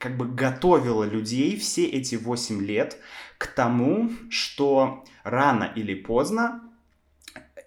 как 0.00 0.16
бы 0.16 0.26
готовила 0.26 1.04
людей 1.04 1.56
все 1.58 1.84
эти 1.84 2.14
8 2.14 2.64
лет 2.64 2.96
к 3.36 3.46
тому, 3.46 4.10
что 4.30 5.04
рано 5.24 5.64
или 5.76 5.94
поздно 5.94 6.62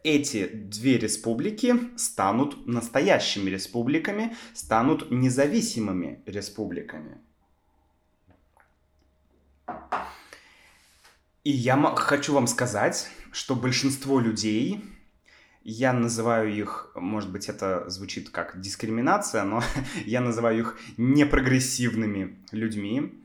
эти 0.03 0.47
две 0.47 0.97
республики 0.97 1.75
станут 1.95 2.65
настоящими 2.65 3.51
республиками, 3.51 4.35
станут 4.55 5.11
независимыми 5.11 6.23
республиками. 6.25 7.19
И 11.43 11.51
я 11.51 11.77
хочу 11.95 12.33
вам 12.33 12.47
сказать, 12.47 13.09
что 13.31 13.55
большинство 13.55 14.19
людей, 14.19 14.83
я 15.63 15.93
называю 15.93 16.53
их, 16.53 16.91
может 16.95 17.31
быть, 17.31 17.47
это 17.47 17.89
звучит 17.89 18.29
как 18.29 18.59
дискриминация, 18.59 19.43
но 19.43 19.63
я 20.05 20.21
называю 20.21 20.59
их 20.59 20.79
непрогрессивными 20.97 22.37
людьми. 22.51 23.23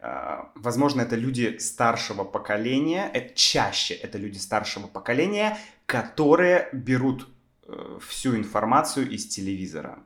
А, 0.00 0.50
возможно, 0.54 1.02
это 1.02 1.16
люди 1.16 1.58
старшего 1.58 2.24
поколения, 2.24 3.10
это 3.12 3.34
чаще 3.34 3.94
это 3.94 4.18
люди 4.18 4.38
старшего 4.38 4.86
поколения, 4.86 5.58
которые 5.86 6.68
берут 6.72 7.28
э, 7.66 7.98
всю 8.00 8.36
информацию 8.36 9.10
из 9.10 9.26
телевизора. 9.26 9.98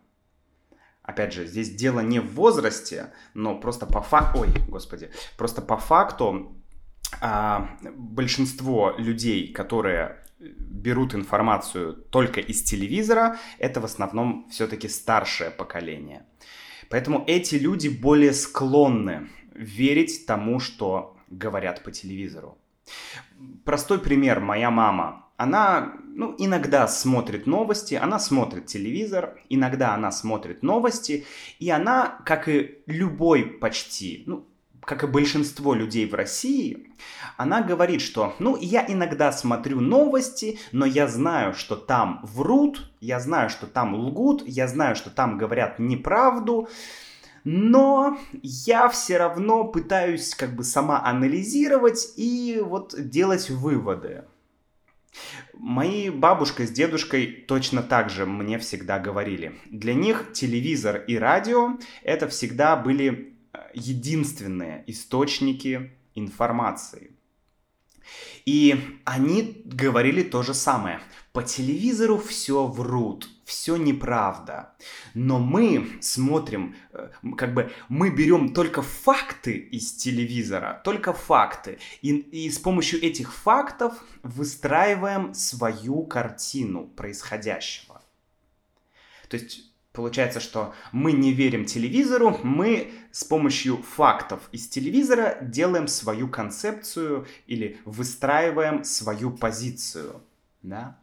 Опять 1.02 1.32
же, 1.32 1.46
здесь 1.46 1.70
дело 1.70 2.00
не 2.00 2.20
в 2.20 2.34
возрасте, 2.34 3.12
но 3.34 3.58
просто 3.58 3.86
по 3.86 4.02
факту, 4.02 4.40
ой, 4.40 4.48
господи, 4.68 5.10
просто 5.38 5.62
по 5.62 5.78
факту 5.78 6.54
а, 7.20 7.70
большинство 7.94 8.94
людей, 8.98 9.50
которые 9.52 10.22
берут 10.38 11.14
информацию 11.14 11.94
только 11.94 12.40
из 12.40 12.62
телевизора, 12.62 13.38
это 13.58 13.80
в 13.80 13.84
основном 13.84 14.48
все-таки 14.50 14.88
старшее 14.88 15.50
поколение. 15.50 16.26
Поэтому 16.88 17.24
эти 17.26 17.56
люди 17.56 17.88
более 17.88 18.32
склонны 18.32 19.28
верить 19.52 20.26
тому, 20.26 20.60
что 20.60 21.16
говорят 21.28 21.82
по 21.82 21.90
телевизору. 21.90 22.56
Простой 23.64 23.98
пример. 23.98 24.40
Моя 24.40 24.70
мама. 24.70 25.26
Она 25.36 25.94
ну, 26.06 26.34
иногда 26.38 26.88
смотрит 26.88 27.46
новости, 27.46 27.94
она 27.94 28.18
смотрит 28.18 28.66
телевизор, 28.66 29.38
иногда 29.48 29.94
она 29.94 30.10
смотрит 30.10 30.62
новости, 30.64 31.26
и 31.60 31.70
она, 31.70 32.20
как 32.24 32.48
и 32.48 32.78
любой 32.86 33.44
почти, 33.44 34.24
ну, 34.26 34.44
как 34.88 35.04
и 35.04 35.06
большинство 35.06 35.74
людей 35.74 36.08
в 36.08 36.14
России, 36.14 36.88
она 37.36 37.60
говорит, 37.60 38.00
что, 38.00 38.34
ну, 38.38 38.56
я 38.58 38.86
иногда 38.88 39.32
смотрю 39.32 39.82
новости, 39.82 40.58
но 40.72 40.86
я 40.86 41.06
знаю, 41.06 41.52
что 41.52 41.76
там 41.76 42.20
врут, 42.22 42.90
я 43.00 43.20
знаю, 43.20 43.50
что 43.50 43.66
там 43.66 43.94
лгут, 43.94 44.44
я 44.46 44.66
знаю, 44.66 44.96
что 44.96 45.10
там 45.10 45.36
говорят 45.36 45.78
неправду, 45.78 46.70
но 47.44 48.18
я 48.42 48.88
все 48.88 49.18
равно 49.18 49.64
пытаюсь 49.64 50.34
как 50.34 50.56
бы 50.56 50.64
сама 50.64 51.04
анализировать 51.04 52.14
и 52.16 52.58
вот 52.64 52.94
делать 52.98 53.50
выводы. 53.50 54.24
Мои 55.52 56.08
бабушка 56.08 56.66
с 56.66 56.70
дедушкой 56.70 57.26
точно 57.46 57.82
так 57.82 58.08
же 58.08 58.24
мне 58.24 58.58
всегда 58.58 58.98
говорили. 58.98 59.54
Для 59.66 59.92
них 59.92 60.32
телевизор 60.32 61.04
и 61.06 61.18
радио 61.18 61.76
это 62.02 62.26
всегда 62.28 62.74
были 62.74 63.37
единственные 63.74 64.84
источники 64.86 65.92
информации. 66.14 67.12
И 68.44 68.98
они 69.04 69.62
говорили 69.64 70.22
то 70.22 70.42
же 70.42 70.54
самое. 70.54 71.00
По 71.32 71.42
телевизору 71.42 72.18
все 72.18 72.66
врут, 72.66 73.28
все 73.44 73.76
неправда. 73.76 74.74
Но 75.14 75.38
мы 75.38 75.88
смотрим, 76.00 76.74
э, 76.92 77.10
как 77.36 77.54
бы 77.54 77.70
мы 77.88 78.10
берем 78.10 78.54
только 78.54 78.82
факты 78.82 79.52
из 79.52 79.92
телевизора, 79.92 80.80
только 80.84 81.12
факты. 81.12 81.78
И, 82.00 82.16
и 82.16 82.50
с 82.50 82.58
помощью 82.58 83.02
этих 83.04 83.34
фактов 83.34 83.94
выстраиваем 84.22 85.34
свою 85.34 86.04
картину 86.04 86.86
происходящего. 86.86 88.02
То 89.28 89.36
есть 89.36 89.67
Получается, 89.98 90.38
что 90.38 90.76
мы 90.92 91.10
не 91.10 91.32
верим 91.32 91.64
телевизору, 91.64 92.38
мы 92.44 92.92
с 93.10 93.24
помощью 93.24 93.78
фактов 93.78 94.48
из 94.52 94.68
телевизора 94.68 95.38
делаем 95.42 95.88
свою 95.88 96.28
концепцию 96.28 97.26
или 97.48 97.80
выстраиваем 97.84 98.84
свою 98.84 99.32
позицию. 99.32 100.22
Да? 100.62 101.00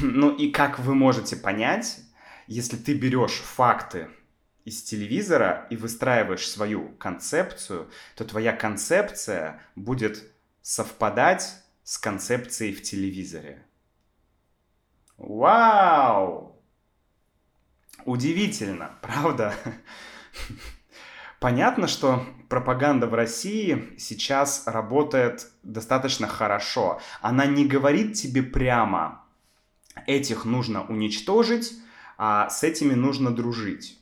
Ну 0.00 0.34
и 0.34 0.50
как 0.50 0.78
вы 0.78 0.94
можете 0.94 1.36
понять, 1.36 2.00
если 2.46 2.78
ты 2.78 2.94
берешь 2.94 3.42
факты 3.42 4.08
из 4.64 4.82
телевизора 4.82 5.66
и 5.68 5.76
выстраиваешь 5.76 6.48
свою 6.48 6.88
концепцию, 6.96 7.90
то 8.16 8.24
твоя 8.24 8.54
концепция 8.54 9.60
будет 9.76 10.24
совпадать 10.62 11.62
с 11.84 11.98
концепцией 11.98 12.72
в 12.72 12.80
телевизоре. 12.80 13.66
Вау! 15.18 16.49
Удивительно, 18.04 18.90
правда? 19.02 19.54
Понятно, 21.38 21.88
что 21.88 22.26
пропаганда 22.48 23.06
в 23.06 23.14
России 23.14 23.94
сейчас 23.98 24.64
работает 24.66 25.50
достаточно 25.62 26.26
хорошо. 26.26 27.00
Она 27.22 27.46
не 27.46 27.64
говорит 27.64 28.14
тебе 28.14 28.42
прямо, 28.42 29.24
этих 30.06 30.44
нужно 30.44 30.84
уничтожить, 30.84 31.72
а 32.18 32.50
с 32.50 32.62
этими 32.62 32.92
нужно 32.92 33.30
дружить. 33.34 33.98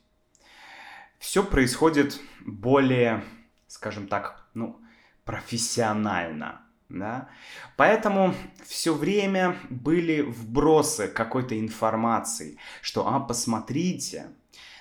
Все 1.18 1.44
происходит 1.44 2.20
более, 2.40 3.24
скажем 3.68 4.08
так, 4.08 4.44
ну, 4.54 4.80
профессионально 5.24 6.60
да. 6.88 7.28
Поэтому 7.76 8.34
все 8.64 8.94
время 8.94 9.56
были 9.68 10.22
вбросы 10.22 11.08
какой-то 11.08 11.58
информации, 11.58 12.58
что, 12.80 13.06
а, 13.06 13.20
посмотрите, 13.20 14.28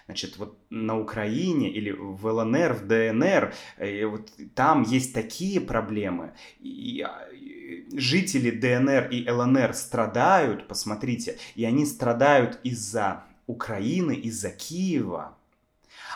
значит, 0.05 0.37
вот 0.37 0.57
на 0.69 0.97
Украине 0.97 1.69
или 1.69 1.91
в 1.91 2.25
ЛНР, 2.25 2.73
в 2.73 2.87
ДНР, 2.87 3.53
и 3.79 3.83
э, 3.83 4.05
вот 4.05 4.31
там 4.55 4.83
есть 4.83 5.13
такие 5.13 5.59
проблемы, 5.59 6.33
и, 6.59 7.05
и 7.33 7.87
жители 7.93 8.51
ДНР 8.51 9.09
и 9.09 9.29
ЛНР 9.29 9.73
страдают, 9.73 10.67
посмотрите, 10.69 11.37
и 11.55 11.65
они 11.65 11.85
страдают 11.85 12.59
из-за 12.63 13.25
Украины, 13.47 14.13
из-за 14.13 14.49
Киева, 14.49 15.37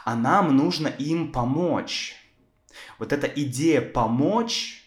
а 0.05 0.15
нам 0.15 0.55
нужно 0.55 0.87
им 0.87 1.33
помочь. 1.33 2.15
Вот 2.97 3.11
эта 3.11 3.27
идея 3.27 3.81
помочь 3.81 4.80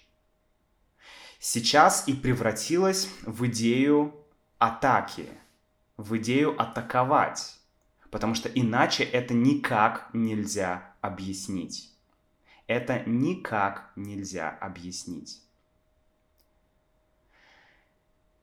сейчас 1.45 2.09
и 2.09 2.15
превратилась 2.15 3.07
в 3.23 3.45
идею 3.49 4.15
атаки, 4.59 5.29
в 5.99 6.17
идею 6.17 6.59
атаковать, 6.59 7.59
потому 8.11 8.35
что 8.35 8.49
иначе 8.49 9.05
это 9.05 9.35
никак 9.35 10.09
нельзя 10.15 10.95
объяснить. 11.03 11.93
Это 12.67 13.03
никак 13.05 13.93
нельзя 13.95 14.57
объяснить. 14.59 15.43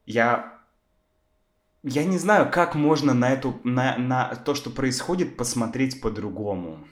Я 0.06 0.60
я 1.82 2.06
не 2.06 2.20
знаю, 2.20 2.52
как 2.52 2.76
можно 2.76 3.16
на, 3.16 3.32
эту, 3.32 3.60
на, 3.64 3.98
на 3.98 4.36
то, 4.36 4.54
что 4.54 4.70
происходит, 4.70 5.36
посмотреть 5.36 6.00
по-другому. 6.00 6.88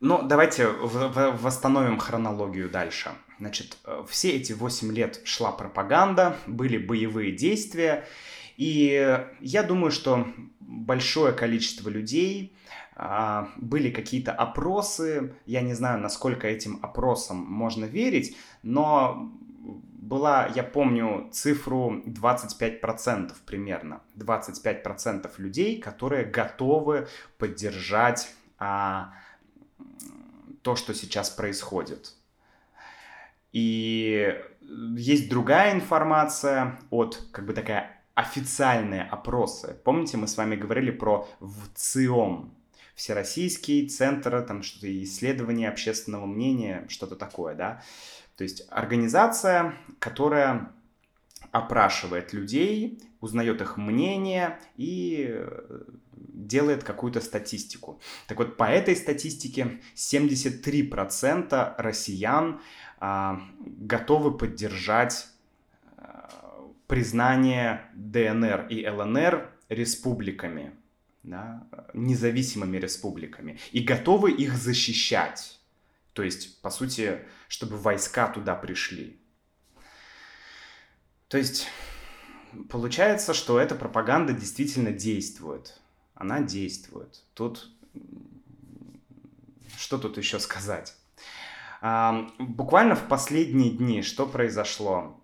Но 0.00 0.20
давайте 0.20 0.68
восстановим 0.68 1.98
хронологию 1.98 2.68
дальше. 2.68 3.16
Значит, 3.38 3.78
э, 3.84 4.04
все 4.08 4.32
эти 4.32 4.52
8 4.52 4.92
лет 4.92 5.20
шла 5.24 5.52
пропаганда, 5.52 6.36
были 6.46 6.78
боевые 6.78 7.32
действия, 7.32 8.06
и 8.56 9.20
я 9.40 9.62
думаю, 9.62 9.90
что 9.90 10.26
большое 10.60 11.32
количество 11.32 11.88
людей, 11.88 12.54
а, 12.96 13.50
были 13.56 13.90
какие-то 13.90 14.32
опросы, 14.32 15.34
я 15.46 15.62
не 15.62 15.74
знаю, 15.74 16.00
насколько 16.00 16.46
этим 16.46 16.78
опросам 16.82 17.38
можно 17.38 17.84
верить, 17.84 18.36
но 18.62 19.32
была, 20.04 20.46
я 20.54 20.62
помню, 20.62 21.28
цифру 21.32 22.02
25% 22.06 23.32
примерно. 23.46 24.02
25% 24.16 25.30
людей, 25.38 25.80
которые 25.80 26.24
готовы 26.24 27.08
поддержать 27.38 28.32
а, 28.58 29.14
то, 30.62 30.76
что 30.76 30.94
сейчас 30.94 31.30
происходит. 31.30 32.14
И 33.54 34.36
есть 34.96 35.28
другая 35.30 35.72
информация 35.74 36.80
от, 36.90 37.22
как 37.30 37.46
бы 37.46 37.52
такая 37.52 38.04
официальные 38.14 39.02
опросы. 39.02 39.80
Помните, 39.84 40.16
мы 40.16 40.26
с 40.26 40.36
вами 40.36 40.56
говорили 40.56 40.90
про 40.90 41.28
ВЦИОМ, 41.40 42.52
Всероссийский 42.96 43.88
центр 43.88 44.42
там 44.42 44.62
что-то 44.62 45.02
исследования 45.02 45.68
общественного 45.68 46.26
мнения, 46.26 46.84
что-то 46.88 47.14
такое, 47.14 47.54
да. 47.54 47.82
То 48.36 48.42
есть 48.42 48.66
организация, 48.70 49.74
которая 50.00 50.72
опрашивает 51.52 52.32
людей, 52.32 53.00
узнает 53.20 53.60
их 53.60 53.76
мнение 53.76 54.58
и 54.76 55.26
э, 55.28 55.82
делает 56.16 56.82
какую-то 56.82 57.20
статистику. 57.20 58.00
Так 58.26 58.38
вот, 58.38 58.56
по 58.56 58.64
этой 58.64 58.96
статистике 58.96 59.80
73% 59.94 61.74
россиян 61.78 62.60
готовы 63.58 64.36
поддержать 64.36 65.28
а, 65.96 66.28
признание 66.86 67.82
ДНР 67.94 68.66
и 68.70 68.86
ЛНР 68.86 69.50
республиками, 69.68 70.72
да, 71.22 71.66
независимыми 71.92 72.76
республиками, 72.76 73.58
и 73.72 73.80
готовы 73.80 74.32
их 74.32 74.54
защищать. 74.56 75.60
То 76.12 76.22
есть, 76.22 76.60
по 76.62 76.70
сути, 76.70 77.20
чтобы 77.48 77.76
войска 77.76 78.28
туда 78.28 78.54
пришли. 78.54 79.18
То 81.28 81.38
есть, 81.38 81.66
получается, 82.70 83.34
что 83.34 83.58
эта 83.58 83.74
пропаганда 83.74 84.32
действительно 84.32 84.92
действует. 84.92 85.80
Она 86.14 86.40
действует. 86.40 87.24
Тут 87.34 87.70
что 89.76 89.98
тут 89.98 90.18
еще 90.18 90.38
сказать? 90.38 90.94
Буквально 92.38 92.94
в 92.94 93.08
последние 93.08 93.70
дни 93.70 94.00
что 94.00 94.26
произошло? 94.26 95.20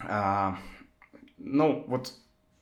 А, 0.00 0.56
ну, 1.36 1.84
вот 1.86 2.14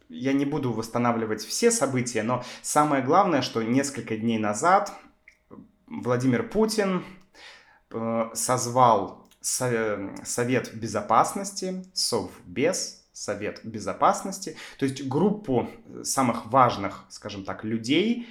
я 0.08 0.32
не 0.32 0.44
буду 0.44 0.72
восстанавливать 0.72 1.40
все 1.44 1.70
события, 1.70 2.24
но 2.24 2.42
самое 2.60 3.04
главное, 3.04 3.42
что 3.42 3.62
несколько 3.62 4.16
дней 4.16 4.38
назад 4.40 4.92
Владимир 5.86 6.48
Путин 6.48 7.04
э, 7.92 8.30
созвал 8.34 9.28
Совет 9.40 10.74
Безопасности, 10.74 11.84
Совбез, 11.92 13.06
Совет 13.12 13.60
Безопасности, 13.64 14.56
то 14.76 14.86
есть 14.86 15.06
группу 15.06 15.70
самых 16.02 16.46
важных, 16.46 17.04
скажем 17.10 17.44
так, 17.44 17.62
людей, 17.62 18.28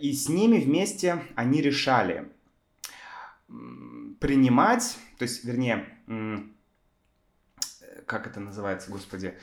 и 0.00 0.12
с 0.12 0.28
ними 0.28 0.58
вместе 0.58 1.24
они 1.34 1.60
решали 1.60 2.30
принимать, 4.22 4.96
то 5.18 5.24
есть, 5.24 5.44
вернее, 5.44 5.84
как 8.06 8.28
это 8.28 8.38
называется, 8.38 8.88
господи, 8.88 9.34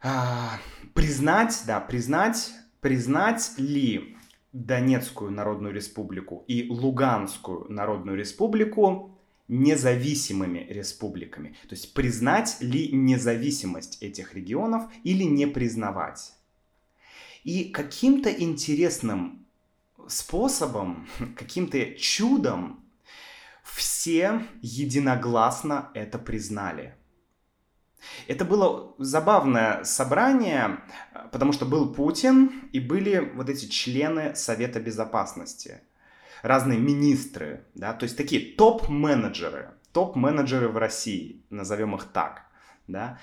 а, 0.00 0.58
признать, 0.94 1.64
да, 1.66 1.80
признать, 1.80 2.50
признать 2.80 3.52
ли 3.58 4.16
Донецкую 4.52 5.32
Народную 5.32 5.74
Республику 5.74 6.44
и 6.48 6.66
Луганскую 6.70 7.70
Народную 7.70 8.16
Республику 8.16 9.18
независимыми 9.48 10.66
республиками. 10.70 11.50
То 11.68 11.74
есть 11.74 11.92
признать 11.92 12.56
ли 12.60 12.90
независимость 12.90 14.02
этих 14.02 14.34
регионов 14.34 14.84
или 15.02 15.24
не 15.24 15.46
признавать. 15.46 16.32
И 17.42 17.64
каким-то 17.64 18.30
интересным 18.30 19.44
способом, 20.08 21.06
каким-то 21.36 21.94
чудом 21.96 22.83
все 24.04 24.42
единогласно 24.60 25.90
это 25.94 26.18
признали. 26.18 26.94
Это 28.28 28.44
было 28.44 28.94
забавное 28.98 29.82
собрание, 29.84 30.80
потому 31.32 31.52
что 31.52 31.64
был 31.64 31.94
Путин 31.94 32.68
и 32.70 32.80
были 32.80 33.32
вот 33.34 33.48
эти 33.48 33.64
члены 33.64 34.34
Совета 34.34 34.78
Безопасности, 34.78 35.80
разные 36.42 36.78
министры, 36.78 37.64
да, 37.74 37.94
то 37.94 38.04
есть 38.04 38.18
такие 38.18 38.54
топ-менеджеры, 38.56 39.70
топ-менеджеры 39.92 40.68
в 40.68 40.76
России, 40.76 41.42
назовем 41.48 41.94
их 41.94 42.04
так, 42.04 42.42
да. 42.86 43.18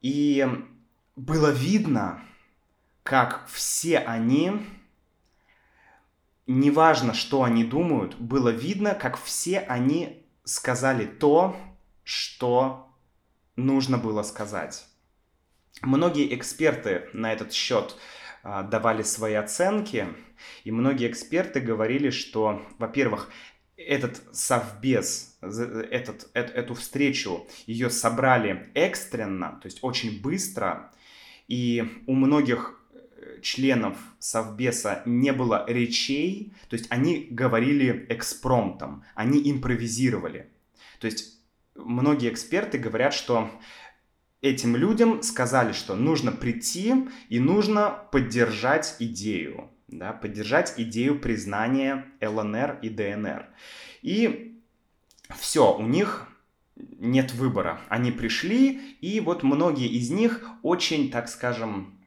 И 0.00 0.48
было 1.16 1.50
видно, 1.50 2.22
как 3.02 3.46
все 3.46 3.98
они, 3.98 4.52
неважно, 6.46 7.14
что 7.14 7.42
они 7.42 7.64
думают, 7.64 8.16
было 8.16 8.48
видно, 8.48 8.94
как 8.94 9.16
все 9.20 9.60
они 9.60 10.26
сказали 10.44 11.06
то, 11.06 11.56
что 12.04 12.92
нужно 13.56 13.98
было 13.98 14.22
сказать. 14.22 14.86
Многие 15.82 16.34
эксперты 16.34 17.08
на 17.12 17.32
этот 17.32 17.52
счет 17.52 17.96
а, 18.42 18.62
давали 18.62 19.02
свои 19.02 19.34
оценки, 19.34 20.08
и 20.64 20.70
многие 20.70 21.10
эксперты 21.10 21.60
говорили, 21.60 22.10
что, 22.10 22.62
во-первых, 22.78 23.30
этот 23.76 24.22
совбез, 24.32 25.38
этот, 25.40 26.28
эту, 26.34 26.52
эту 26.52 26.74
встречу, 26.74 27.46
ее 27.66 27.90
собрали 27.90 28.70
экстренно, 28.74 29.58
то 29.62 29.66
есть 29.66 29.78
очень 29.82 30.20
быстро, 30.20 30.92
и 31.48 32.02
у 32.06 32.14
многих 32.14 32.81
членов 33.42 33.96
Совбеса 34.18 35.02
не 35.06 35.32
было 35.32 35.64
речей, 35.68 36.52
то 36.68 36.74
есть 36.74 36.86
они 36.90 37.28
говорили 37.30 38.06
экспромтом, 38.08 39.04
они 39.14 39.50
импровизировали. 39.50 40.48
То 41.00 41.06
есть 41.06 41.40
многие 41.74 42.30
эксперты 42.30 42.78
говорят, 42.78 43.14
что 43.14 43.50
этим 44.40 44.76
людям 44.76 45.22
сказали, 45.22 45.72
что 45.72 45.94
нужно 45.94 46.32
прийти 46.32 46.94
и 47.28 47.38
нужно 47.38 47.90
поддержать 48.10 48.96
идею, 48.98 49.70
да, 49.88 50.12
поддержать 50.12 50.74
идею 50.76 51.18
признания 51.18 52.06
ЛНР 52.20 52.78
и 52.82 52.88
ДНР. 52.88 53.48
И 54.02 54.60
все, 55.38 55.76
у 55.76 55.82
них 55.82 56.28
нет 56.76 57.32
выбора. 57.32 57.80
Они 57.88 58.10
пришли, 58.10 58.96
и 59.00 59.20
вот 59.20 59.42
многие 59.42 59.88
из 59.88 60.10
них 60.10 60.44
очень, 60.62 61.10
так 61.10 61.28
скажем, 61.28 61.98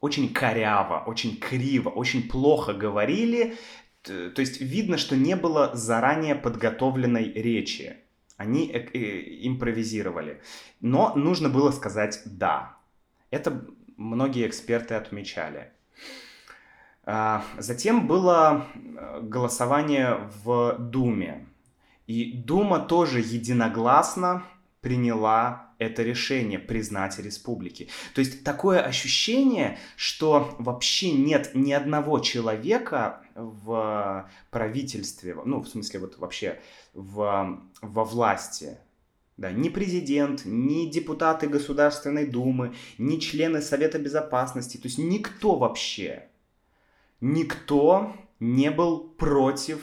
очень 0.00 0.32
коряво, 0.32 1.02
очень 1.06 1.36
криво, 1.36 1.90
очень 1.90 2.28
плохо 2.28 2.72
говорили. 2.72 3.56
То 4.02 4.40
есть 4.40 4.60
видно, 4.60 4.96
что 4.96 5.16
не 5.16 5.36
было 5.36 5.74
заранее 5.74 6.34
подготовленной 6.34 7.32
речи. 7.32 7.96
Они 8.36 8.70
э, 8.70 8.78
э, 8.92 9.46
импровизировали. 9.46 10.40
Но 10.80 11.12
нужно 11.16 11.48
было 11.48 11.72
сказать 11.72 12.22
«да». 12.24 12.76
Это 13.30 13.66
многие 13.96 14.46
эксперты 14.46 14.94
отмечали. 14.94 15.72
А, 17.04 17.44
затем 17.58 18.06
было 18.06 18.66
э, 18.74 19.20
голосование 19.22 20.30
в 20.44 20.76
Думе. 20.78 21.46
И 22.06 22.32
Дума 22.32 22.78
тоже 22.78 23.18
единогласно 23.18 24.44
приняла 24.80 25.72
это 25.78 26.02
решение 26.02 26.58
признать 26.58 27.18
республики. 27.18 27.88
То 28.14 28.20
есть 28.20 28.44
такое 28.44 28.80
ощущение, 28.80 29.78
что 29.96 30.54
вообще 30.58 31.12
нет 31.12 31.50
ни 31.54 31.72
одного 31.72 32.18
человека 32.20 33.22
в 33.34 34.28
правительстве, 34.50 35.36
ну, 35.44 35.60
в 35.60 35.68
смысле, 35.68 36.00
вот 36.00 36.18
вообще 36.18 36.60
в, 36.94 37.60
во 37.80 38.04
власти, 38.04 38.78
да, 39.36 39.52
ни 39.52 39.68
президент, 39.68 40.44
ни 40.44 40.86
депутаты 40.90 41.46
Государственной 41.46 42.26
Думы, 42.26 42.74
ни 42.98 43.18
члены 43.18 43.62
Совета 43.62 43.98
Безопасности, 43.98 44.76
то 44.76 44.86
есть 44.86 44.98
никто 44.98 45.56
вообще, 45.56 46.28
никто 47.20 48.16
не 48.40 48.70
был 48.70 49.00
против 49.00 49.80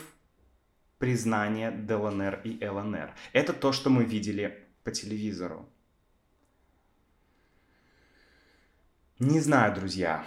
признания 0.98 1.72
ДЛНР 1.72 2.42
и 2.44 2.66
ЛНР. 2.66 3.14
Это 3.34 3.54
то, 3.54 3.72
что 3.72 3.90
мы 3.90 4.04
видели 4.04 4.65
по 4.86 4.92
телевизору. 4.92 5.68
Не 9.18 9.40
знаю, 9.40 9.74
друзья. 9.74 10.24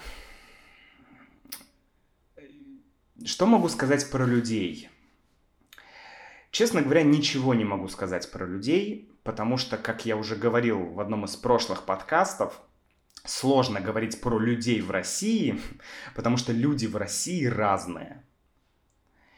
Что 3.25 3.47
могу 3.47 3.69
сказать 3.69 4.11
про 4.11 4.27
людей? 4.27 4.91
Честно 6.51 6.83
говоря, 6.83 7.05
ничего 7.05 7.55
не 7.55 7.65
могу 7.65 7.89
сказать 7.89 8.31
про 8.33 8.47
людей, 8.47 9.09
потому 9.23 9.59
что, 9.59 9.79
как 9.79 10.05
я 10.05 10.17
уже 10.17 10.35
говорил 10.35 10.87
в 10.87 10.99
одном 10.99 11.25
из 11.25 11.37
прошлых 11.37 11.85
подкастов, 11.85 12.61
сложно 13.25 13.81
говорить 13.81 14.21
про 14.21 14.41
людей 14.41 14.81
в 14.81 14.91
России, 14.91 15.61
потому 16.17 16.37
что 16.37 16.53
люди 16.53 16.87
в 16.87 16.97
России 16.97 17.45
разные. 17.45 18.25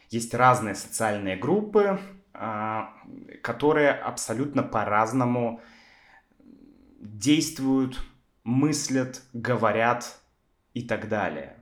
Есть 0.08 0.32
разные 0.32 0.74
социальные 0.74 1.36
группы, 1.36 2.00
которые 2.32 3.90
абсолютно 3.90 4.62
по-разному 4.62 5.60
действуют, 7.00 8.00
мыслят, 8.44 9.22
говорят 9.32 10.20
и 10.74 10.82
так 10.82 11.08
далее. 11.08 11.56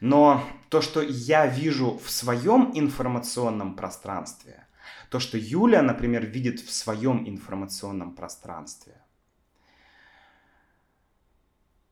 Но 0.00 0.44
то, 0.68 0.80
что 0.80 1.02
я 1.02 1.46
вижу 1.46 1.98
в 1.98 2.10
своем 2.10 2.70
информационном 2.74 3.74
пространстве, 3.74 4.66
то, 5.10 5.18
что 5.18 5.38
Юля, 5.38 5.82
например, 5.82 6.26
видит 6.26 6.60
в 6.60 6.72
своем 6.72 7.28
информационном 7.28 8.14
пространстве, 8.14 9.00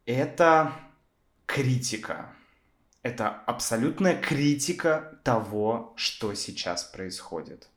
это 0.05 0.73
критика. 1.47 2.33
Это 3.07 3.29
абсолютная 3.29 4.21
критика 4.21 5.21
того, 5.23 5.93
что 5.95 6.35
сейчас 6.35 6.83
происходит. 6.83 7.69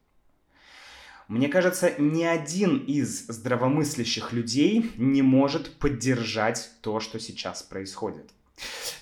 Мне 1.28 1.50
кажется, 1.50 1.94
ни 2.00 2.24
один 2.24 2.80
из 2.80 3.28
здравомыслящих 3.28 4.34
людей 4.34 4.92
не 4.98 5.22
может 5.22 5.78
поддержать 5.78 6.72
то, 6.82 7.00
что 7.00 7.20
сейчас 7.20 7.62
происходит. 7.62 8.32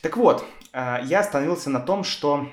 Так 0.01 0.17
вот, 0.17 0.45
э, 0.73 0.97
я 1.05 1.21
остановился 1.21 1.69
на 1.69 1.79
том, 1.79 2.03
что, 2.03 2.51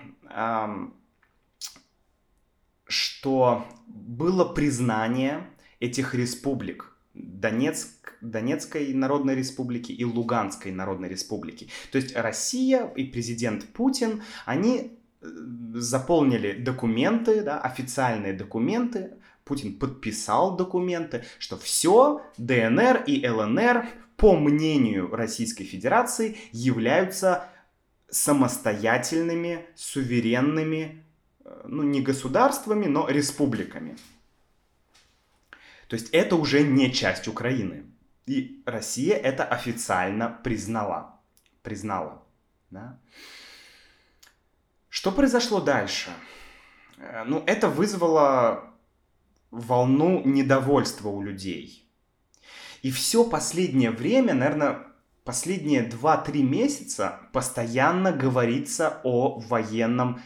что 2.86 3.66
было 3.88 4.44
признание 4.44 5.50
этих 5.80 6.14
республик 6.14 6.96
Донецк, 7.14 8.03
Донецкой 8.24 8.92
Народной 8.94 9.34
Республики 9.34 9.92
и 9.92 10.04
Луганской 10.04 10.72
Народной 10.72 11.08
Республики. 11.08 11.68
То 11.92 11.98
есть 11.98 12.16
Россия 12.16 12.86
и 12.86 13.04
президент 13.04 13.64
Путин, 13.66 14.22
они 14.46 14.98
э, 15.20 15.26
заполнили 15.74 16.52
документы, 16.52 17.42
да, 17.42 17.60
официальные 17.60 18.32
документы, 18.32 19.12
Путин 19.44 19.78
подписал 19.78 20.56
документы, 20.56 21.24
что 21.38 21.58
все 21.58 22.22
ДНР 22.38 23.04
и 23.06 23.28
ЛНР, 23.28 23.86
по 24.16 24.36
мнению 24.36 25.14
Российской 25.14 25.64
Федерации, 25.64 26.38
являются 26.52 27.48
самостоятельными, 28.08 29.66
суверенными, 29.74 31.04
э, 31.44 31.64
ну 31.68 31.82
не 31.82 32.00
государствами, 32.00 32.86
но 32.86 33.08
республиками. 33.08 33.96
То 35.88 35.96
есть 35.96 36.10
это 36.10 36.36
уже 36.36 36.62
не 36.62 36.92
часть 36.92 37.28
Украины. 37.28 37.84
И 38.26 38.62
Россия 38.66 39.16
это 39.16 39.44
официально 39.44 40.28
признала. 40.28 41.20
Признала. 41.62 42.22
Да? 42.70 42.98
Что 44.88 45.12
произошло 45.12 45.60
дальше? 45.60 46.10
Э, 46.98 47.24
ну, 47.24 47.42
это 47.46 47.68
вызвало 47.68 48.74
волну 49.50 50.22
недовольства 50.24 51.08
у 51.08 51.22
людей. 51.22 51.88
И 52.82 52.90
все 52.90 53.24
последнее 53.24 53.90
время, 53.90 54.34
наверное, 54.34 54.86
последние 55.24 55.88
2-3 55.88 56.42
месяца 56.42 57.20
постоянно 57.32 58.12
говорится 58.12 59.00
о 59.04 59.38
военном 59.40 60.20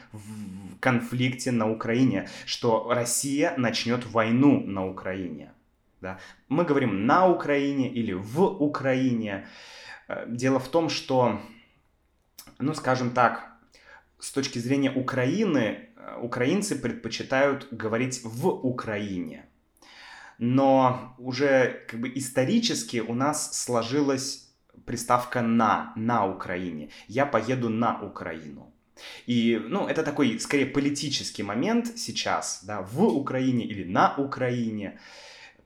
конфликте 0.80 1.52
на 1.52 1.70
Украине, 1.70 2.28
что 2.46 2.88
Россия 2.90 3.54
начнет 3.56 4.06
войну 4.06 4.60
на 4.60 4.86
Украине. 4.86 5.52
Да? 6.00 6.18
Мы 6.48 6.64
говорим 6.64 7.06
на 7.06 7.28
Украине 7.28 7.92
или 7.92 8.12
в 8.12 8.42
Украине. 8.42 9.46
Э, 10.08 10.24
дело 10.28 10.58
в 10.58 10.68
том, 10.68 10.88
что, 10.88 11.40
ну 12.58 12.74
скажем 12.74 13.10
так, 13.10 13.52
с 14.18 14.30
точки 14.30 14.58
зрения 14.58 14.90
Украины, 14.90 15.88
э, 15.96 16.18
украинцы 16.20 16.76
предпочитают 16.76 17.68
говорить 17.70 18.20
в 18.24 18.48
Украине. 18.48 19.46
Но 20.38 21.14
уже 21.18 21.84
как 21.88 22.00
бы 22.00 22.12
исторически 22.14 22.98
у 22.98 23.14
нас 23.14 23.58
сложилась 23.58 24.48
приставка 24.86 25.42
на, 25.42 25.92
на 25.96 26.26
Украине. 26.26 26.90
Я 27.08 27.26
поеду 27.26 27.68
на 27.68 28.00
Украину. 28.00 28.72
И, 29.26 29.60
ну, 29.68 29.86
это 29.86 30.02
такой, 30.02 30.38
скорее, 30.40 30.66
политический 30.66 31.42
момент 31.42 31.98
сейчас, 31.98 32.64
да, 32.64 32.82
в 32.82 33.02
Украине 33.04 33.64
или 33.64 33.84
на 33.84 34.14
Украине. 34.16 34.98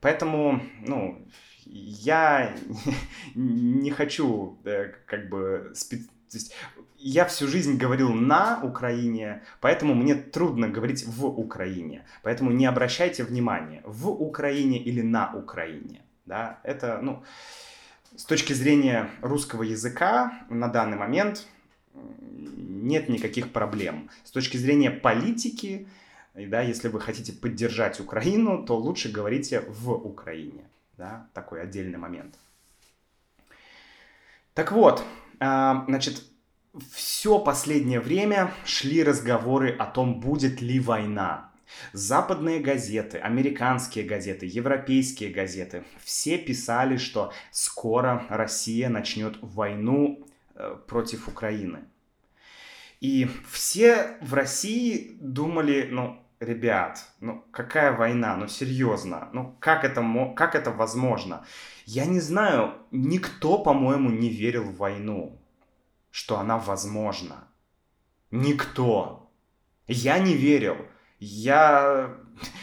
Поэтому, 0.02 0.60
ну, 0.80 1.24
я 1.64 2.54
не 3.34 3.90
хочу, 3.90 4.58
э, 4.64 4.92
как 5.06 5.30
бы, 5.30 5.70
специ... 5.74 6.08
то 6.30 6.36
есть 6.36 6.54
я 6.98 7.24
всю 7.24 7.46
жизнь 7.46 7.78
говорил 7.78 8.10
на 8.12 8.60
Украине, 8.62 9.42
поэтому 9.60 9.94
мне 9.94 10.16
трудно 10.16 10.68
говорить 10.68 11.06
в 11.06 11.24
Украине. 11.26 12.04
Поэтому 12.22 12.50
не 12.50 12.66
обращайте 12.66 13.22
внимания, 13.22 13.82
в 13.84 14.10
Украине 14.10 14.78
или 14.78 15.02
на 15.02 15.32
Украине. 15.34 16.02
Да, 16.26 16.58
это, 16.64 16.98
ну, 17.00 17.22
с 18.16 18.24
точки 18.24 18.52
зрения 18.54 19.08
русского 19.20 19.62
языка 19.62 20.44
на 20.50 20.68
данный 20.68 20.96
момент 20.96 21.46
нет 21.94 23.08
никаких 23.08 23.52
проблем. 23.52 24.10
С 24.24 24.32
точки 24.32 24.56
зрения 24.56 24.90
политики, 24.90 25.86
и, 26.34 26.46
да, 26.46 26.62
если 26.62 26.88
вы 26.88 27.00
хотите 27.00 27.32
поддержать 27.32 28.00
Украину, 28.00 28.64
то 28.64 28.76
лучше 28.76 29.10
говорите 29.10 29.60
в 29.68 29.90
Украине. 29.90 30.64
Да, 30.96 31.28
такой 31.34 31.62
отдельный 31.62 31.98
момент. 31.98 32.38
Так 34.54 34.72
вот, 34.72 35.02
а, 35.40 35.84
значит, 35.88 36.22
все 36.90 37.38
последнее 37.38 38.00
время 38.00 38.52
шли 38.64 39.02
разговоры 39.02 39.70
о 39.70 39.86
том, 39.86 40.20
будет 40.20 40.60
ли 40.60 40.80
война. 40.80 41.50
Западные 41.92 42.60
газеты, 42.60 43.18
американские 43.18 44.04
газеты, 44.04 44.46
европейские 44.46 45.30
газеты, 45.30 45.84
все 46.02 46.36
писали, 46.38 46.98
что 46.98 47.32
скоро 47.50 48.26
Россия 48.28 48.90
начнет 48.90 49.38
войну 49.40 50.26
э, 50.54 50.76
против 50.86 51.28
Украины. 51.28 51.80
И 53.00 53.28
все 53.50 54.16
в 54.20 54.34
России 54.34 55.16
думали, 55.20 55.88
ну, 55.90 56.21
ребят, 56.42 57.06
ну 57.20 57.44
какая 57.52 57.96
война, 57.96 58.36
ну 58.36 58.48
серьезно, 58.48 59.28
ну 59.32 59.56
как 59.60 59.84
это, 59.84 60.04
как 60.36 60.54
это 60.54 60.70
возможно? 60.70 61.44
Я 61.86 62.04
не 62.06 62.20
знаю, 62.20 62.74
никто, 62.90 63.58
по-моему, 63.58 64.10
не 64.10 64.28
верил 64.28 64.64
в 64.64 64.76
войну, 64.76 65.40
что 66.10 66.38
она 66.38 66.58
возможна. 66.58 67.48
Никто. 68.30 69.30
Я 69.86 70.18
не 70.18 70.34
верил. 70.34 70.76
Я, 71.18 72.16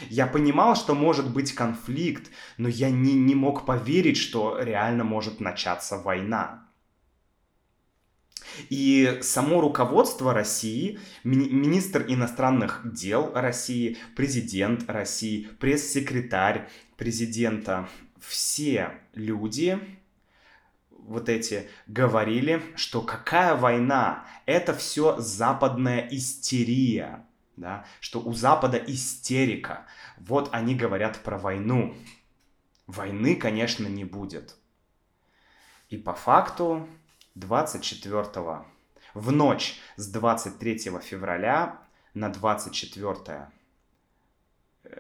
я 0.09 0.27
понимал, 0.27 0.75
что 0.75 0.95
может 0.95 1.31
быть 1.31 1.53
конфликт, 1.53 2.29
но 2.57 2.67
я 2.67 2.89
не, 2.89 3.13
не 3.13 3.35
мог 3.35 3.65
поверить, 3.65 4.17
что 4.17 4.59
реально 4.59 5.03
может 5.03 5.39
начаться 5.39 5.97
война. 5.97 6.68
И 8.69 9.19
само 9.21 9.61
руководство 9.61 10.33
России, 10.33 10.99
ми- 11.23 11.49
министр 11.49 12.05
иностранных 12.07 12.81
дел 12.83 13.31
России, 13.33 13.97
президент 14.15 14.89
России, 14.89 15.47
пресс-секретарь 15.59 16.69
президента, 16.97 17.87
все 18.19 18.91
люди 19.13 19.79
вот 21.09 21.27
эти 21.27 21.67
говорили, 21.87 22.61
что 22.75 23.01
какая 23.01 23.55
война, 23.55 24.25
это 24.45 24.73
все 24.75 25.17
западная 25.19 26.07
истерия, 26.11 27.25
да, 27.55 27.85
что 27.99 28.21
у 28.21 28.33
Запада 28.33 28.77
истерика. 28.77 29.87
Вот 30.17 30.49
они 30.51 30.75
говорят 30.75 31.17
про 31.23 31.37
войну. 31.37 31.95
Войны, 32.85 33.35
конечно, 33.35 33.87
не 33.87 34.05
будет. 34.05 34.55
И 35.89 35.97
по 35.97 36.13
факту 36.13 36.87
24 37.39 38.65
в 39.13 39.31
ночь 39.31 39.79
с 39.95 40.07
23 40.07 40.77
февраля 41.01 41.79
на 42.13 42.29
24 42.29 43.49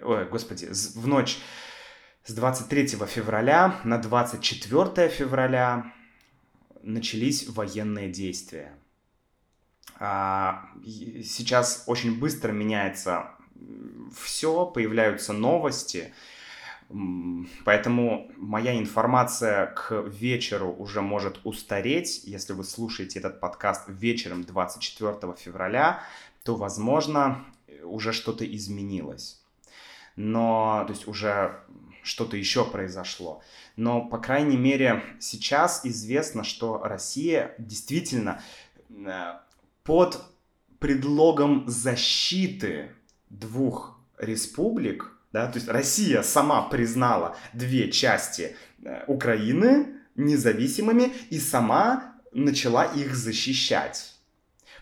ой, 0.01 0.25
господи, 0.29 0.67
в 0.95 1.07
ночь 1.07 1.37
с 2.23 2.33
23 2.33 2.87
февраля 2.87 3.79
на 3.83 3.97
24 3.97 5.09
февраля 5.09 5.93
начались 6.81 7.47
военные 7.47 8.09
действия. 8.09 8.73
А, 10.01 10.69
сейчас 10.85 11.83
очень 11.87 12.19
быстро 12.19 12.51
меняется 12.51 13.31
все, 14.15 14.65
появляются 14.65 15.33
новости, 15.33 16.13
Поэтому 17.65 18.31
моя 18.35 18.77
информация 18.77 19.67
к 19.67 19.91
вечеру 20.07 20.71
уже 20.71 21.01
может 21.01 21.39
устареть. 21.43 22.23
Если 22.23 22.53
вы 22.53 22.63
слушаете 22.63 23.19
этот 23.19 23.39
подкаст 23.39 23.83
вечером 23.87 24.43
24 24.43 25.35
февраля, 25.37 26.01
то, 26.43 26.55
возможно, 26.55 27.45
уже 27.83 28.11
что-то 28.11 28.43
изменилось. 28.43 29.39
Но, 30.15 30.83
то 30.87 30.93
есть 30.93 31.07
уже 31.07 31.59
что-то 32.01 32.37
еще 32.37 32.65
произошло. 32.65 33.43
Но, 33.75 34.01
по 34.01 34.17
крайней 34.17 34.57
мере, 34.57 35.03
сейчас 35.19 35.85
известно, 35.85 36.43
что 36.43 36.81
Россия 36.83 37.53
действительно 37.59 38.41
э, 38.89 39.33
под 39.83 40.23
предлогом 40.79 41.65
защиты 41.67 42.91
двух 43.29 43.99
республик 44.17 45.18
да, 45.31 45.47
то 45.47 45.57
есть 45.57 45.67
Россия 45.67 46.23
сама 46.23 46.63
признала 46.63 47.35
две 47.53 47.91
части 47.91 48.55
э, 48.83 49.03
Украины 49.05 49.99
независимыми 50.15 51.13
и 51.29 51.39
сама 51.39 52.15
начала 52.31 52.85
их 52.85 53.15
защищать. 53.15 54.15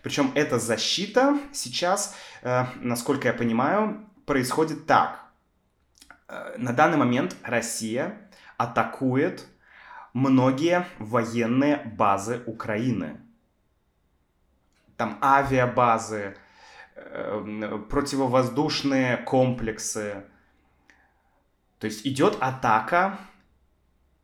Причем 0.02 0.32
эта 0.36 0.58
защита 0.58 1.38
сейчас, 1.52 2.16
э, 2.44 2.64
насколько 2.78 3.28
я 3.28 3.34
понимаю, 3.34 4.10
происходит 4.26 4.86
так. 4.86 5.26
Э, 6.30 6.56
на 6.58 6.72
данный 6.72 6.98
момент 6.98 7.36
Россия 7.44 8.18
атакует 8.56 9.46
многие 10.14 10.88
военные 10.98 11.78
базы 11.98 12.42
Украины. 12.46 13.20
Там 14.96 15.20
авиабазы, 15.22 16.38
противовоздушные 17.90 19.18
комплексы, 19.18 20.24
то 21.80 21.88
есть 21.88 22.06
идет 22.08 22.38
атака 22.40 23.20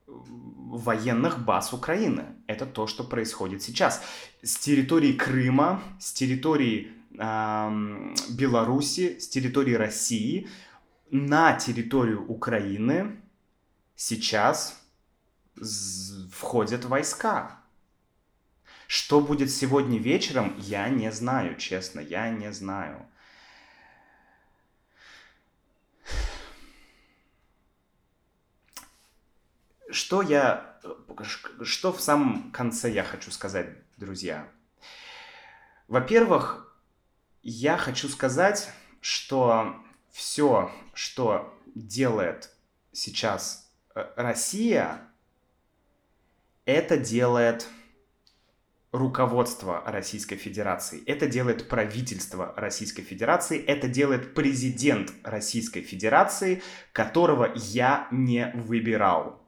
военных 0.07 1.43
баз 1.43 1.73
Украины. 1.73 2.25
Это 2.47 2.65
то, 2.65 2.87
что 2.87 3.03
происходит 3.03 3.61
сейчас. 3.61 4.01
С 4.41 4.57
территории 4.57 5.13
Крыма, 5.13 5.83
с 5.99 6.13
территории 6.13 6.91
э, 7.17 8.13
Беларуси, 8.31 9.19
с 9.19 9.27
территории 9.27 9.73
России 9.73 10.47
на 11.11 11.53
территорию 11.53 12.25
Украины 12.25 13.21
сейчас 13.95 14.81
входят 16.31 16.85
войска. 16.85 17.59
Что 18.87 19.21
будет 19.21 19.51
сегодня 19.51 19.99
вечером, 19.99 20.55
я 20.59 20.89
не 20.89 21.11
знаю, 21.11 21.55
честно, 21.57 21.99
я 21.99 22.29
не 22.29 22.51
знаю. 22.51 23.05
Что 29.93 30.23
я... 30.23 30.79
Что 31.61 31.93
в 31.93 32.01
самом 32.01 32.51
конце 32.51 32.91
я 32.91 33.03
хочу 33.03 33.29
сказать, 33.29 33.69
друзья? 33.97 34.47
Во-первых, 35.87 36.75
я 37.43 37.77
хочу 37.77 38.09
сказать, 38.09 38.71
что 39.01 39.75
все, 40.09 40.71
что 40.95 41.55
делает 41.75 42.49
сейчас 42.91 43.71
э, 43.93 44.03
Россия, 44.15 45.01
это 46.65 46.97
делает 46.97 47.67
руководство 48.91 49.83
Российской 49.85 50.37
Федерации, 50.37 51.03
это 51.05 51.27
делает 51.27 51.69
правительство 51.69 52.51
Российской 52.57 53.03
Федерации, 53.03 53.63
это 53.63 53.87
делает 53.87 54.33
президент 54.33 55.13
Российской 55.23 55.81
Федерации, 55.81 56.63
которого 56.93 57.51
я 57.55 58.07
не 58.09 58.51
выбирал. 58.55 59.42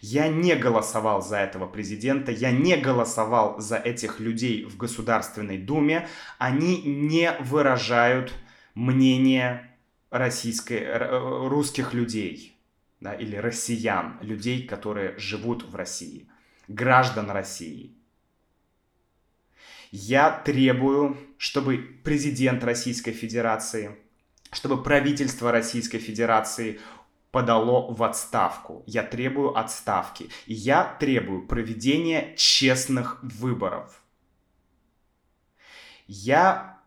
Я 0.00 0.28
не 0.28 0.54
голосовал 0.54 1.22
за 1.22 1.38
этого 1.38 1.66
президента, 1.66 2.30
я 2.30 2.50
не 2.50 2.76
голосовал 2.76 3.58
за 3.60 3.76
этих 3.76 4.20
людей 4.20 4.64
в 4.64 4.76
Государственной 4.76 5.58
Думе. 5.58 6.08
Они 6.38 6.82
не 6.82 7.32
выражают 7.40 8.32
мнение 8.74 9.76
российской, 10.10 10.78
э, 10.78 11.48
русских 11.48 11.94
людей 11.94 12.56
да, 13.00 13.14
или 13.14 13.36
россиян, 13.36 14.18
людей, 14.20 14.66
которые 14.66 15.18
живут 15.18 15.64
в 15.64 15.74
России, 15.74 16.28
граждан 16.68 17.30
России. 17.30 17.96
Я 19.90 20.30
требую, 20.30 21.16
чтобы 21.38 21.78
президент 22.04 22.64
Российской 22.64 23.12
Федерации, 23.12 23.96
чтобы 24.52 24.82
правительство 24.82 25.52
Российской 25.52 25.98
Федерации 25.98 26.80
подало 27.36 27.92
в 27.92 28.02
отставку. 28.02 28.82
Я 28.86 29.02
требую 29.02 29.58
отставки. 29.58 30.30
И 30.46 30.54
я 30.54 30.96
требую 30.98 31.46
проведения 31.46 32.34
честных 32.34 33.22
выборов. 33.22 34.02
Я 36.06 36.80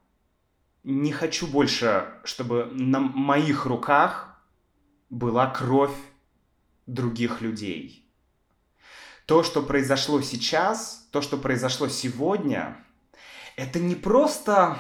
не 0.84 1.12
хочу 1.12 1.46
больше, 1.46 2.12
чтобы 2.24 2.66
на 2.66 3.00
моих 3.00 3.68
руках 3.68 4.42
была 5.12 5.46
кровь 5.46 5.96
других 6.88 7.42
людей. 7.42 8.12
То, 9.28 9.44
что 9.44 9.62
произошло 9.62 10.20
сейчас, 10.22 11.08
то, 11.12 11.22
что 11.22 11.38
произошло 11.38 11.90
сегодня, 11.90 12.84
это 13.56 13.78
не 13.78 13.94
просто, 13.94 14.80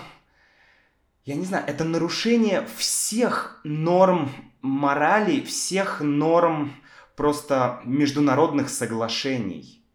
я 1.29 1.35
не 1.35 1.45
знаю, 1.45 1.63
это 1.67 1.83
нарушение 1.83 2.67
всех 2.77 3.61
норм 3.63 4.31
морали, 4.63 5.41
всех 5.41 6.01
норм 6.01 6.73
просто 7.15 7.81
международных 7.85 8.67
соглашений. 8.67 9.85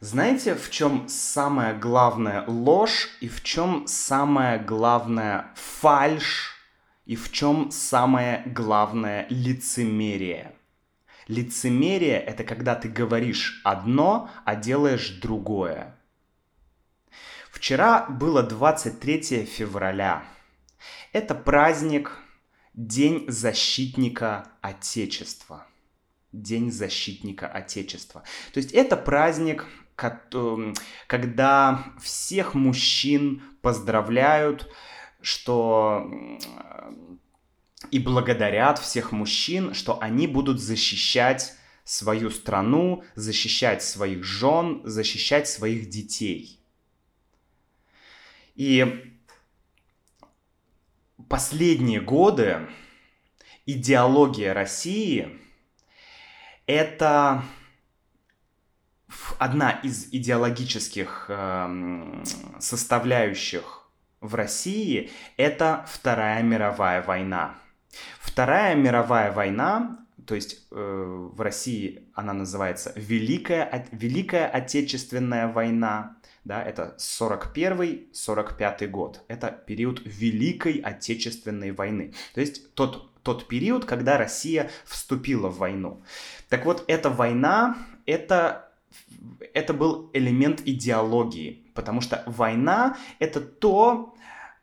Знаете, 0.00 0.56
в 0.56 0.70
чем 0.70 1.08
самая 1.08 1.78
главная 1.78 2.44
ложь 2.48 3.10
и 3.20 3.28
в 3.28 3.44
чем 3.44 3.86
самая 3.86 4.58
главная 4.58 5.54
фальшь 5.54 6.56
и 7.06 7.14
в 7.14 7.30
чем 7.30 7.70
самое 7.70 8.42
главное 8.46 9.28
лицемерие? 9.30 10.50
Лицемерие– 11.28 12.18
это 12.30 12.42
когда 12.42 12.74
ты 12.74 12.88
говоришь 12.88 13.60
одно, 13.62 14.28
а 14.44 14.56
делаешь 14.56 15.20
другое. 15.22 15.97
Вчера 17.58 18.06
было 18.08 18.44
23 18.44 19.44
февраля. 19.44 20.22
Это 21.12 21.34
праздник, 21.34 22.16
День 22.72 23.24
защитника 23.26 24.46
Отечества. 24.60 25.66
День 26.30 26.70
защитника 26.70 27.48
Отечества. 27.48 28.22
То 28.52 28.58
есть 28.58 28.70
это 28.70 28.96
праздник, 28.96 29.66
когда 29.96 31.84
всех 32.00 32.54
мужчин 32.54 33.42
поздравляют, 33.60 34.72
что 35.20 36.08
и 37.90 37.98
благодарят 37.98 38.78
всех 38.78 39.10
мужчин, 39.10 39.74
что 39.74 40.00
они 40.00 40.28
будут 40.28 40.60
защищать 40.60 41.54
свою 41.82 42.30
страну, 42.30 43.02
защищать 43.16 43.82
своих 43.82 44.22
жен, 44.22 44.80
защищать 44.84 45.48
своих 45.48 45.88
детей. 45.88 46.57
И 48.58 49.14
последние 51.28 52.00
годы 52.00 52.66
идеология 53.66 54.52
России 54.52 55.38
это 56.66 57.44
одна 59.38 59.70
из 59.70 60.08
идеологических 60.10 61.26
э, 61.28 62.24
составляющих 62.58 63.88
в 64.20 64.34
России 64.34 65.12
это 65.36 65.86
Вторая 65.88 66.42
мировая 66.42 67.00
война. 67.00 67.54
Вторая 68.18 68.74
мировая 68.74 69.30
война, 69.30 70.04
то 70.26 70.34
есть 70.34 70.66
э, 70.72 71.28
в 71.32 71.40
России 71.40 72.08
она 72.12 72.32
называется 72.32 72.92
Великая, 72.96 73.86
Великая 73.92 74.48
Отечественная 74.48 75.46
война, 75.46 76.17
да, 76.48 76.62
это 76.62 76.96
41-45 76.98 78.86
год. 78.86 79.22
Это 79.28 79.50
период 79.66 80.00
Великой 80.06 80.78
Отечественной 80.78 81.72
войны. 81.72 82.14
То 82.32 82.40
есть 82.40 82.74
тот, 82.74 83.12
тот 83.22 83.46
период, 83.48 83.84
когда 83.84 84.16
Россия 84.16 84.70
вступила 84.86 85.48
в 85.50 85.58
войну. 85.58 86.02
Так 86.48 86.64
вот, 86.64 86.84
эта 86.88 87.10
война, 87.10 87.76
это, 88.06 88.70
это 89.52 89.74
был 89.74 90.08
элемент 90.14 90.62
идеологии, 90.64 91.66
потому 91.74 92.00
что 92.00 92.22
война— 92.24 92.96
это 93.18 93.42
то, 93.42 94.14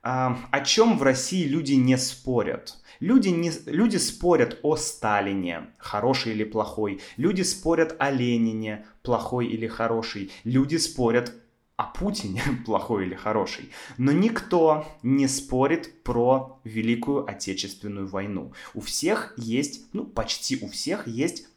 а, 0.02 0.40
о 0.50 0.62
чем 0.62 0.98
в 0.98 1.04
России 1.04 1.46
люди 1.46 1.74
не 1.74 2.00
спорят. 2.00 2.78
Люди, 3.00 3.30
не, 3.30 3.52
люди 3.68 3.98
спорят 3.98 4.58
о 4.64 4.76
Сталине, 4.76 5.68
хороший 5.78 6.32
или 6.32 6.46
плохой. 6.46 7.02
Люди 7.18 7.44
спорят 7.44 7.96
о 8.00 8.10
Ленине, 8.10 8.88
плохой 9.04 9.46
или 9.46 9.68
хороший. 9.68 10.32
Люди 10.44 10.78
спорят 10.78 11.32
о 11.78 11.84
Путине, 11.84 12.42
плохой 12.66 13.06
или 13.06 13.16
хороший. 13.16 13.72
Но 13.98 14.12
никто 14.12 14.88
не 15.04 15.28
спорит 15.28 16.04
про 16.04 16.60
Великую 16.64 17.30
Отечественную 17.30 18.08
войну. 18.08 18.54
У 18.74 18.82
всех 18.82 19.34
есть, 19.38 19.86
ну 19.94 20.06
почти 20.06 20.58
у 20.64 20.70
всех 20.70 21.08
есть 21.08 21.48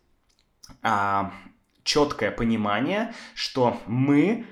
а, 0.82 1.32
четкое 1.84 2.30
понимание, 2.30 3.14
что 3.34 3.80
мы 3.86 4.46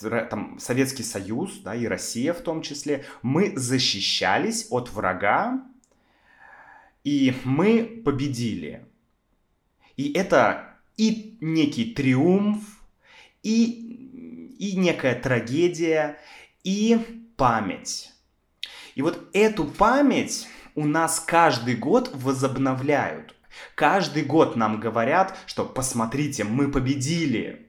там, 0.00 0.58
Советский 0.58 1.04
Союз, 1.04 1.58
да, 1.58 1.74
и 1.74 1.86
Россия 1.86 2.32
в 2.32 2.40
том 2.40 2.62
числе, 2.62 3.04
мы 3.22 3.52
защищались 3.56 4.66
от 4.70 4.90
врага, 4.90 5.62
и 7.04 7.34
мы 7.44 8.02
победили. 8.04 8.86
И 9.96 10.12
это 10.12 10.76
и 10.96 11.38
некий 11.40 11.94
триумф, 11.94 12.64
и 13.42 13.83
и 14.58 14.76
некая 14.76 15.14
трагедия, 15.14 16.18
и 16.62 16.98
память. 17.36 18.12
И 18.94 19.02
вот 19.02 19.28
эту 19.32 19.64
память 19.64 20.48
у 20.74 20.86
нас 20.86 21.20
каждый 21.20 21.76
год 21.76 22.10
возобновляют. 22.14 23.34
Каждый 23.74 24.24
год 24.24 24.56
нам 24.56 24.80
говорят, 24.80 25.36
что 25.46 25.64
посмотрите, 25.64 26.44
мы 26.44 26.70
победили. 26.70 27.68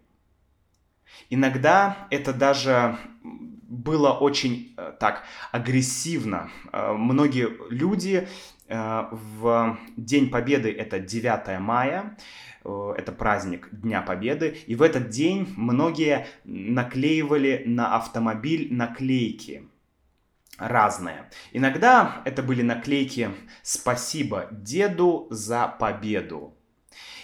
Иногда 1.29 2.07
это 2.09 2.33
даже 2.33 2.97
было 3.23 4.11
очень 4.11 4.73
э, 4.77 4.93
так 4.99 5.23
агрессивно. 5.51 6.49
Э, 6.71 6.93
многие 6.93 7.49
люди 7.69 8.27
в 8.67 9.77
День 9.95 10.29
Победы, 10.29 10.71
это 10.71 10.99
9 10.99 11.59
мая, 11.59 12.17
Э, 12.65 12.93
это 12.97 13.11
праздник 13.11 13.69
Дня 13.71 14.01
Победы, 14.01 14.57
и 14.65 14.75
в 14.75 14.81
этот 14.81 15.09
день 15.09 15.53
многие 15.55 16.27
наклеивали 16.43 17.63
на 17.65 17.95
автомобиль 17.95 18.73
наклейки 18.73 19.69
разные. 20.57 21.29
Иногда 21.51 22.21
это 22.25 22.41
были 22.41 22.63
наклейки 22.63 23.29
«Спасибо 23.61 24.47
деду 24.51 25.27
за 25.29 25.67
победу». 25.67 26.57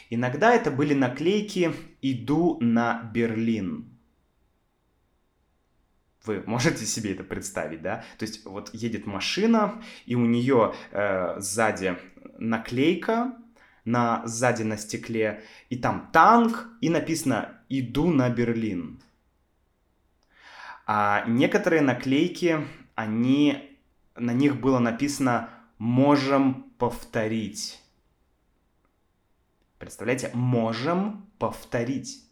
Иногда 0.10 0.54
это 0.54 0.70
были 0.70 0.94
наклейки 0.94 1.72
«Иду 2.02 2.58
на 2.60 3.10
Берлин». 3.14 3.91
Вы 6.26 6.44
можете 6.46 6.86
себе 6.86 7.14
это 7.14 7.24
представить, 7.24 7.82
да? 7.82 8.04
То 8.18 8.26
есть 8.26 8.46
вот 8.46 8.74
едет 8.74 9.06
машина, 9.06 9.82
и 10.06 10.16
у 10.16 10.26
нее 10.26 10.74
э, 10.92 11.40
сзади 11.40 11.98
наклейка, 12.38 13.34
на 13.86 14.26
сзади 14.26 14.64
на 14.64 14.78
стекле, 14.78 15.44
и 15.70 15.78
там 15.78 16.10
танк, 16.14 16.68
и 16.82 16.90
написано 16.90 17.58
«Иду 17.70 18.12
на 18.12 18.30
Берлин». 18.30 19.02
А 20.86 21.24
некоторые 21.28 21.82
наклейки, 21.82 22.68
они, 22.96 23.78
на 24.16 24.32
них 24.34 24.60
было 24.60 24.80
написано 24.80 25.50
«Можем 25.78 26.72
повторить». 26.78 27.82
Представляете, 29.80 30.30
можем 30.34 31.28
повторить. 31.40 32.24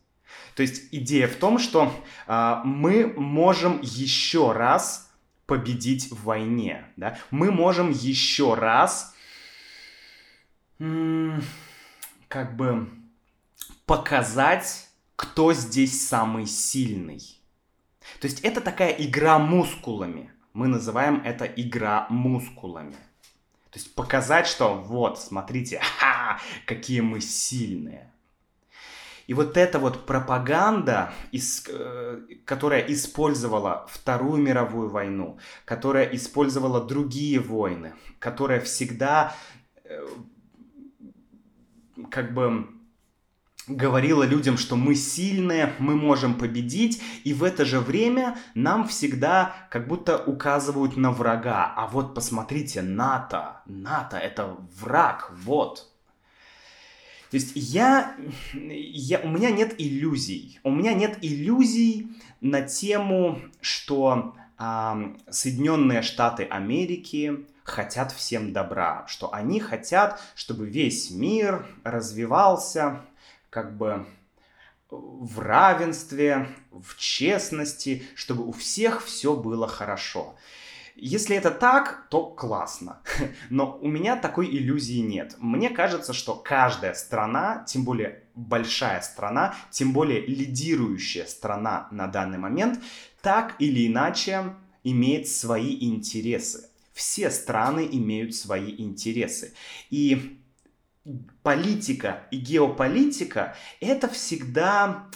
То 0.56 0.62
есть 0.62 0.90
идея 0.92 1.28
в 1.28 1.36
том, 1.36 1.60
что 1.60 1.94
а, 2.28 2.64
мы 2.64 3.08
можем 3.08 3.80
еще 3.82 4.52
раз 4.52 5.10
победить 5.46 6.12
в 6.12 6.24
войне. 6.24 6.86
Да? 6.96 7.18
Мы 7.32 7.52
можем 7.52 7.92
еще 7.92 8.54
раз 8.54 9.16
как 12.30 12.56
бы 12.56 12.90
показать, 13.86 14.88
кто 15.16 15.54
здесь 15.54 16.08
самый 16.08 16.46
сильный. 16.46 17.20
То 18.22 18.28
есть 18.28 18.42
это 18.42 18.62
такая 18.62 18.92
игра 18.92 19.40
мускулами. 19.40 20.32
Мы 20.54 20.68
называем 20.68 21.22
это 21.26 21.46
игра 21.46 22.08
мускулами. 22.10 22.96
То 23.72 23.78
есть 23.78 23.94
показать, 23.94 24.48
что 24.48 24.76
вот, 24.76 25.20
смотрите, 25.20 25.80
ха, 26.00 26.40
какие 26.66 27.02
мы 27.02 27.20
сильные. 27.22 28.12
И 29.30 29.34
вот 29.36 29.58
эта 29.58 29.78
вот 29.78 30.08
пропаганда, 30.08 31.14
э, 31.32 32.20
которая 32.46 32.82
использовала 32.88 33.86
Вторую 33.88 34.42
мировую 34.42 34.90
войну, 34.90 35.38
которая 35.66 36.06
использовала 36.16 36.84
другие 36.84 37.40
войны, 37.40 37.94
которая 38.18 38.60
всегда 38.60 39.36
э, 39.84 40.04
как 42.10 42.34
бы 42.34 42.70
говорила 43.68 44.24
людям, 44.24 44.58
что 44.58 44.76
мы 44.76 44.96
сильные, 44.96 45.76
мы 45.78 45.96
можем 45.96 46.34
победить, 46.34 47.00
и 47.24 47.32
в 47.36 47.44
это 47.44 47.66
же 47.66 47.80
время 47.80 48.36
нам 48.56 48.88
всегда 48.88 49.54
как 49.70 49.88
будто 49.88 50.18
указывают 50.18 50.98
на 50.98 51.12
врага. 51.12 51.72
А 51.76 51.86
вот 51.86 52.16
посмотрите, 52.16 52.82
НАТО, 52.82 53.62
НАТО 53.68 54.18
это 54.18 54.58
враг, 54.82 55.32
вот. 55.44 55.88
То 57.30 57.38
есть 57.38 57.52
я, 57.56 58.16
я, 58.54 59.20
у 59.20 59.30
меня 59.30 59.52
нет 59.52 59.76
иллюзий. 59.78 60.60
У 60.64 60.72
меня 60.72 60.94
нет 60.94 61.20
иллюзий 61.22 62.12
на 62.42 62.64
тему, 62.64 63.40
что 63.62 64.36
э, 64.58 65.16
Соединенные 65.30 66.02
Штаты 66.02 66.46
Америки 66.46 67.46
хотят 67.64 68.12
всем 68.12 68.52
добра, 68.52 69.06
что 69.08 69.32
они 69.32 69.60
хотят, 69.60 70.20
чтобы 70.34 70.68
весь 70.68 71.12
мир 71.12 71.68
развивался 71.84 73.02
как 73.52 73.78
бы 73.78 74.08
в 74.90 75.40
равенстве, 75.40 76.48
в 76.72 76.98
честности, 76.98 78.04
чтобы 78.16 78.44
у 78.48 78.52
всех 78.52 79.06
все 79.06 79.36
было 79.36 79.68
хорошо. 79.68 80.36
Если 81.02 81.36
это 81.36 81.52
так, 81.52 82.08
то 82.10 82.26
классно. 82.26 83.02
Но 83.50 83.78
у 83.82 83.88
меня 83.88 84.16
такой 84.16 84.48
иллюзии 84.50 85.00
нет. 85.00 85.36
Мне 85.40 85.70
кажется, 85.70 86.14
что 86.14 86.36
каждая 86.36 86.94
страна, 86.94 87.64
тем 87.68 87.84
более 87.84 88.24
большая 88.36 89.02
страна, 89.02 89.56
тем 89.72 89.94
более 89.94 90.26
лидирующая 90.26 91.26
страна 91.26 91.88
на 91.92 92.08
данный 92.08 92.38
момент, 92.38 92.82
так 93.22 93.56
или 93.60 93.88
иначе 93.88 94.54
имеет 94.84 95.28
свои 95.28 95.78
интересы. 95.86 96.70
Все 96.94 97.32
страны 97.32 97.88
имеют 97.92 98.36
свои 98.36 98.74
интересы. 98.78 99.54
И 99.90 100.40
политика 101.44 102.28
и 102.32 102.38
геополитика 102.38 103.56
это 103.80 104.08
всегда, 104.10 105.08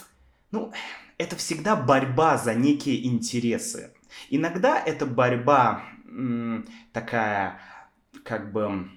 ну, 0.50 0.72
это 1.18 1.36
всегда 1.36 1.76
борьба 1.76 2.38
за 2.38 2.54
некие 2.54 3.06
интересы. 3.06 3.93
Иногда 4.30 4.80
эта 4.80 5.06
борьба 5.06 5.84
такая, 6.92 7.60
как 8.24 8.52
бы, 8.52 8.88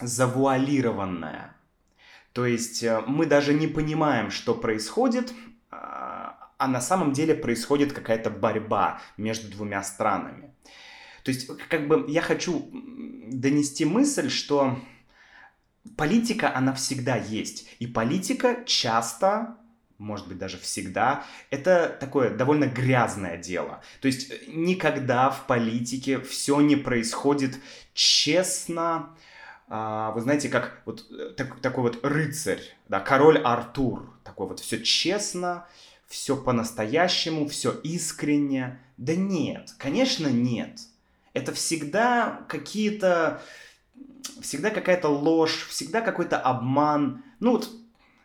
завуалированная. 0.00 1.56
То 2.32 2.46
есть 2.46 2.82
э, 2.82 3.02
мы 3.06 3.26
даже 3.26 3.52
не 3.52 3.66
понимаем, 3.66 4.30
что 4.30 4.54
происходит, 4.54 5.34
а, 5.70 6.52
а 6.58 6.68
на 6.68 6.80
самом 6.80 7.12
деле 7.12 7.34
происходит 7.34 7.92
какая-то 7.92 8.30
борьба 8.30 9.00
между 9.16 9.50
двумя 9.50 9.82
странами. 9.82 10.54
То 11.24 11.32
есть, 11.32 11.48
как 11.68 11.88
бы 11.88 12.06
я 12.08 12.22
хочу 12.22 12.70
донести 12.72 13.84
мысль, 13.84 14.30
что 14.30 14.78
политика, 15.96 16.54
она 16.54 16.72
всегда 16.72 17.16
есть. 17.16 17.68
И 17.78 17.86
политика 17.86 18.62
часто 18.64 19.56
может 20.00 20.26
быть, 20.26 20.38
даже 20.38 20.58
всегда, 20.58 21.24
это 21.50 21.94
такое 22.00 22.30
довольно 22.30 22.64
грязное 22.64 23.36
дело. 23.36 23.82
То 24.00 24.06
есть 24.08 24.30
э, 24.30 24.38
никогда 24.48 25.30
в 25.30 25.46
политике 25.46 26.18
все 26.20 26.60
не 26.60 26.74
происходит 26.74 27.56
честно. 27.92 29.10
А, 29.68 30.10
вы 30.12 30.22
знаете, 30.22 30.48
как 30.48 30.82
вот 30.86 31.06
э, 31.10 31.34
так, 31.36 31.60
такой 31.60 31.82
вот 31.82 32.04
рыцарь, 32.04 32.62
да, 32.88 32.98
король 33.00 33.38
Артур, 33.38 34.10
такой 34.24 34.48
вот 34.48 34.60
все 34.60 34.82
честно, 34.82 35.66
все 36.08 36.36
по-настоящему, 36.36 37.46
все 37.46 37.70
искренне. 37.70 38.80
Да 38.96 39.14
нет, 39.14 39.74
конечно 39.78 40.28
нет. 40.28 40.80
Это 41.34 41.52
всегда 41.52 42.40
какие-то, 42.48 43.42
всегда 44.40 44.70
какая-то 44.70 45.08
ложь, 45.08 45.66
всегда 45.68 46.00
какой-то 46.00 46.38
обман. 46.38 47.22
Ну 47.38 47.52
вот 47.52 47.70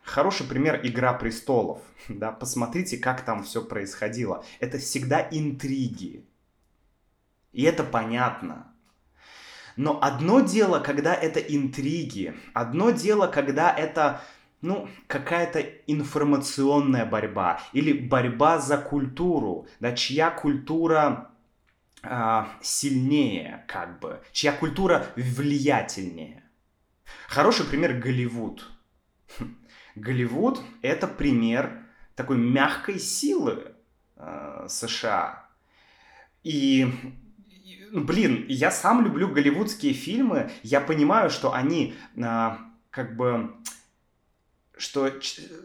Хороший 0.06 0.46
пример 0.46 0.80
«Игра 0.84 1.14
престолов». 1.14 1.82
Да, 2.08 2.32
посмотрите, 2.32 2.98
как 2.98 3.26
там 3.26 3.44
все 3.44 3.64
происходило. 3.64 4.46
Это 4.60 4.78
всегда 4.78 5.28
интриги. 5.32 6.24
И 7.52 7.64
это 7.64 7.84
понятно. 7.84 8.72
Но 9.76 10.00
одно 10.02 10.42
дело, 10.42 10.80
когда 10.80 11.16
это 11.16 11.40
интриги, 11.40 12.36
одно 12.54 12.92
дело, 12.92 13.28
когда 13.28 13.74
это 13.76 14.22
ну, 14.62 14.88
какая-то 15.08 15.62
информационная 15.88 17.06
борьба 17.06 17.60
или 17.74 17.92
борьба 17.92 18.60
за 18.60 18.78
культуру, 18.78 19.68
да, 19.80 19.94
чья 19.94 20.30
культура 20.30 21.32
э, 22.04 22.44
сильнее, 22.62 23.66
как 23.68 24.00
бы, 24.00 24.22
чья 24.32 24.52
культура 24.52 25.08
влиятельнее. 25.16 26.44
Хороший 27.28 27.66
пример 27.66 27.94
Голливуд. 27.94 28.70
Голливуд— 29.96 30.62
это 30.82 31.08
пример 31.08 31.86
такой 32.16 32.38
мягкой 32.38 33.00
силы 33.00 33.74
э, 34.18 34.66
США. 34.70 35.46
И, 36.44 36.88
ну, 37.92 38.04
блин, 38.04 38.46
я 38.48 38.72
сам 38.72 39.04
люблю 39.04 39.30
голливудские 39.30 39.94
фильмы, 39.94 40.52
я 40.64 40.82
понимаю, 40.82 41.30
что 41.30 41.54
они 41.54 41.96
э, 42.16 42.50
как 42.90 43.16
бы 43.16 43.56
что 44.78 45.10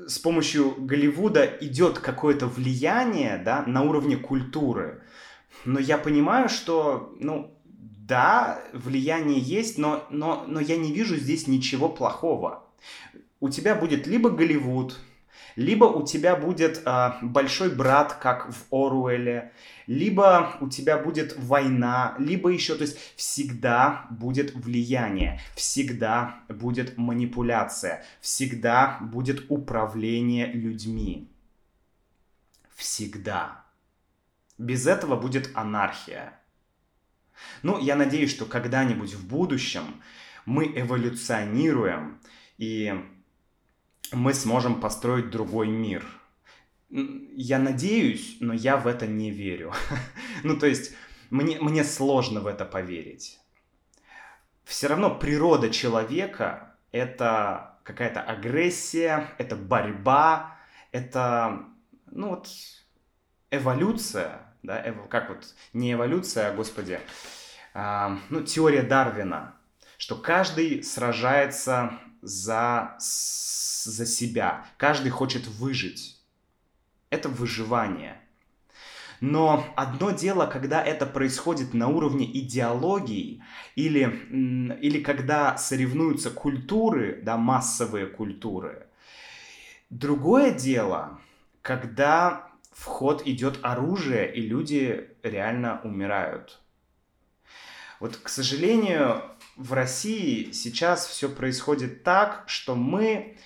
с 0.07 0.21
помощью 0.21 0.77
Голливуда 0.79 1.45
идет 1.45 1.99
какое-то 1.99 2.47
влияние 2.47 3.39
да, 3.39 3.65
на 3.67 3.83
уровне 3.83 4.17
культуры. 4.17 5.03
Но 5.65 5.81
я 5.81 5.99
понимаю, 5.99 6.49
что, 6.49 7.13
ну, 7.19 7.53
да, 7.65 8.63
влияние 8.73 9.41
есть, 9.41 9.79
но, 9.79 10.07
но, 10.11 10.45
но 10.47 10.61
я 10.61 10.77
не 10.77 10.93
вижу 10.93 11.17
здесь 11.17 11.49
ничего 11.49 11.89
плохого 11.89 12.70
у 13.41 13.49
тебя 13.49 13.75
будет 13.75 14.07
либо 14.07 14.31
Голливуд, 14.31 14.99
либо 15.57 15.85
у 15.85 16.07
тебя 16.07 16.37
будет 16.37 16.83
э, 16.85 17.13
большой 17.23 17.75
брат, 17.75 18.15
как 18.15 18.51
в 18.51 18.67
Оруэлле, 18.71 19.53
либо 19.87 20.57
у 20.61 20.69
тебя 20.69 20.99
будет 20.99 21.37
война, 21.37 22.15
либо 22.19 22.51
еще, 22.51 22.77
то 22.77 22.83
есть 22.83 22.99
всегда 23.17 24.07
будет 24.11 24.55
влияние, 24.55 25.41
всегда 25.57 26.41
будет 26.49 26.97
манипуляция, 26.97 28.05
всегда 28.21 28.99
будет 29.01 29.47
управление 29.49 30.47
людьми. 30.53 31.29
Всегда. 32.75 33.65
Без 34.57 34.87
этого 34.87 35.17
будет 35.17 35.51
анархия. 35.55 36.39
Ну, 37.63 37.79
я 37.79 37.97
надеюсь, 37.97 38.31
что 38.31 38.45
когда-нибудь 38.45 39.15
в 39.15 39.27
будущем 39.27 40.03
мы 40.47 40.67
эволюционируем 40.75 42.21
и 42.59 42.95
мы 44.13 44.35
сможем 44.35 44.81
построить 44.81 45.31
другой 45.31 45.69
мир. 45.69 46.05
Я 46.89 47.59
надеюсь, 47.59 48.37
но 48.41 48.53
я 48.53 48.77
в 48.77 48.87
это 48.87 49.07
не 49.07 49.31
верю. 49.31 49.73
ну, 50.43 50.59
то 50.59 50.67
есть, 50.67 50.95
мне, 51.31 51.61
мне 51.61 51.85
сложно 51.85 52.41
в 52.41 52.47
это 52.47 52.65
поверить. 52.65 53.39
Все 54.65 54.89
равно 54.89 55.15
природа 55.15 55.71
человека— 55.71 56.77
это 56.93 57.79
какая-то 57.85 58.21
агрессия, 58.21 59.29
это 59.39 59.57
борьба, 59.57 60.57
это, 60.93 61.65
ну 62.11 62.31
вот, 62.31 62.49
эволюция, 63.51 64.41
да, 64.63 64.83
как 65.09 65.31
вот, 65.31 65.55
не 65.73 65.93
эволюция, 65.93 66.51
а, 66.51 66.55
господи, 66.55 67.01
а, 67.75 68.19
ну, 68.29 68.43
теория 68.43 68.83
Дарвина, 68.83 69.55
что 69.99 70.17
каждый 70.17 70.83
сражается 70.83 71.99
за, 72.23 72.97
за 72.99 74.07
себя, 74.07 74.67
каждый 74.77 75.11
хочет 75.11 75.47
выжить. 75.47 76.21
Это 77.11 77.29
выживание. 77.29 78.21
Но 79.21 79.67
одно 79.77 80.13
дело, 80.13 80.47
когда 80.47 80.83
это 80.83 81.05
происходит 81.05 81.75
на 81.75 81.89
уровне 81.89 82.25
идеологии, 82.25 83.43
или, 83.77 84.03
или 84.81 85.03
когда 85.03 85.59
соревнуются 85.59 86.31
культуры, 86.31 87.21
да, 87.23 87.37
массовые 87.37 88.07
культуры. 88.07 88.87
Другое 89.91 90.53
дело, 90.53 91.21
когда 91.61 92.51
в 92.73 92.85
ход 92.85 93.27
идет 93.27 93.59
оружие, 93.63 94.33
и 94.35 94.41
люди 94.41 95.11
реально 95.23 95.81
умирают. 95.85 96.61
Вот, 97.99 98.17
к 98.17 98.31
сожалению, 98.31 99.23
в 99.61 99.73
России 99.75 100.53
сейчас 100.53 101.07
все 101.07 101.29
происходит 101.29 102.03
так, 102.03 102.45
что 102.47 102.75
мы... 102.75 103.37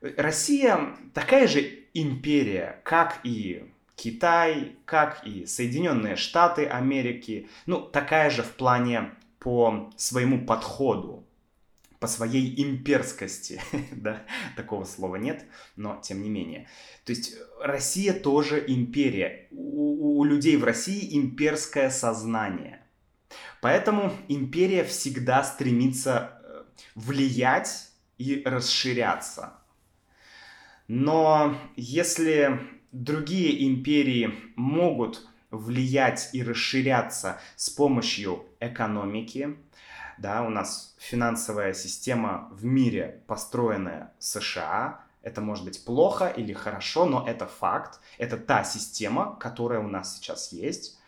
Россия 0.00 0.96
такая 1.14 1.48
же 1.48 1.86
империя, 1.94 2.80
как 2.84 3.20
и 3.24 3.70
Китай, 3.96 4.76
как 4.84 5.26
и 5.26 5.46
Соединенные 5.46 6.16
Штаты 6.16 6.66
Америки. 6.66 7.48
Ну, 7.66 7.80
такая 7.80 8.30
же 8.30 8.42
в 8.42 8.52
плане 8.52 9.12
по 9.38 9.90
своему 9.96 10.46
подходу, 10.46 11.24
по 11.98 12.06
своей 12.06 12.62
имперскости, 12.62 13.60
да, 13.92 14.22
такого 14.56 14.84
слова 14.84 15.16
нет, 15.16 15.44
но 15.76 16.00
тем 16.02 16.22
не 16.22 16.30
менее. 16.30 16.68
То 17.04 17.12
есть 17.12 17.34
Россия 17.60 18.12
тоже 18.12 18.62
империя. 18.66 19.48
У, 19.50 20.18
у 20.18 20.24
людей 20.24 20.56
в 20.56 20.64
России 20.64 21.16
имперское 21.18 21.90
сознание. 21.90 22.83
Поэтому 23.64 24.12
империя 24.28 24.84
всегда 24.84 25.42
стремится 25.42 26.38
э, 26.42 26.64
влиять 26.94 27.88
и 28.18 28.42
расширяться. 28.44 29.54
Но 30.86 31.56
если 31.74 32.60
другие 32.92 33.66
империи 33.66 34.34
могут 34.54 35.26
влиять 35.50 36.28
и 36.34 36.44
расширяться 36.44 37.40
с 37.56 37.70
помощью 37.70 38.44
экономики, 38.60 39.56
да, 40.18 40.42
у 40.42 40.50
нас 40.50 40.94
финансовая 40.98 41.72
система 41.72 42.50
в 42.52 42.66
мире 42.66 43.22
построенная 43.26 44.12
США, 44.18 45.00
это 45.22 45.40
может 45.40 45.64
быть 45.64 45.82
плохо 45.86 46.26
или 46.26 46.52
хорошо, 46.52 47.06
но 47.06 47.26
это 47.26 47.46
факт, 47.46 47.98
это 48.18 48.36
та 48.36 48.62
система, 48.62 49.36
которая 49.36 49.80
у 49.80 49.88
нас 49.88 50.16
сейчас 50.16 50.52
есть. 50.52 50.98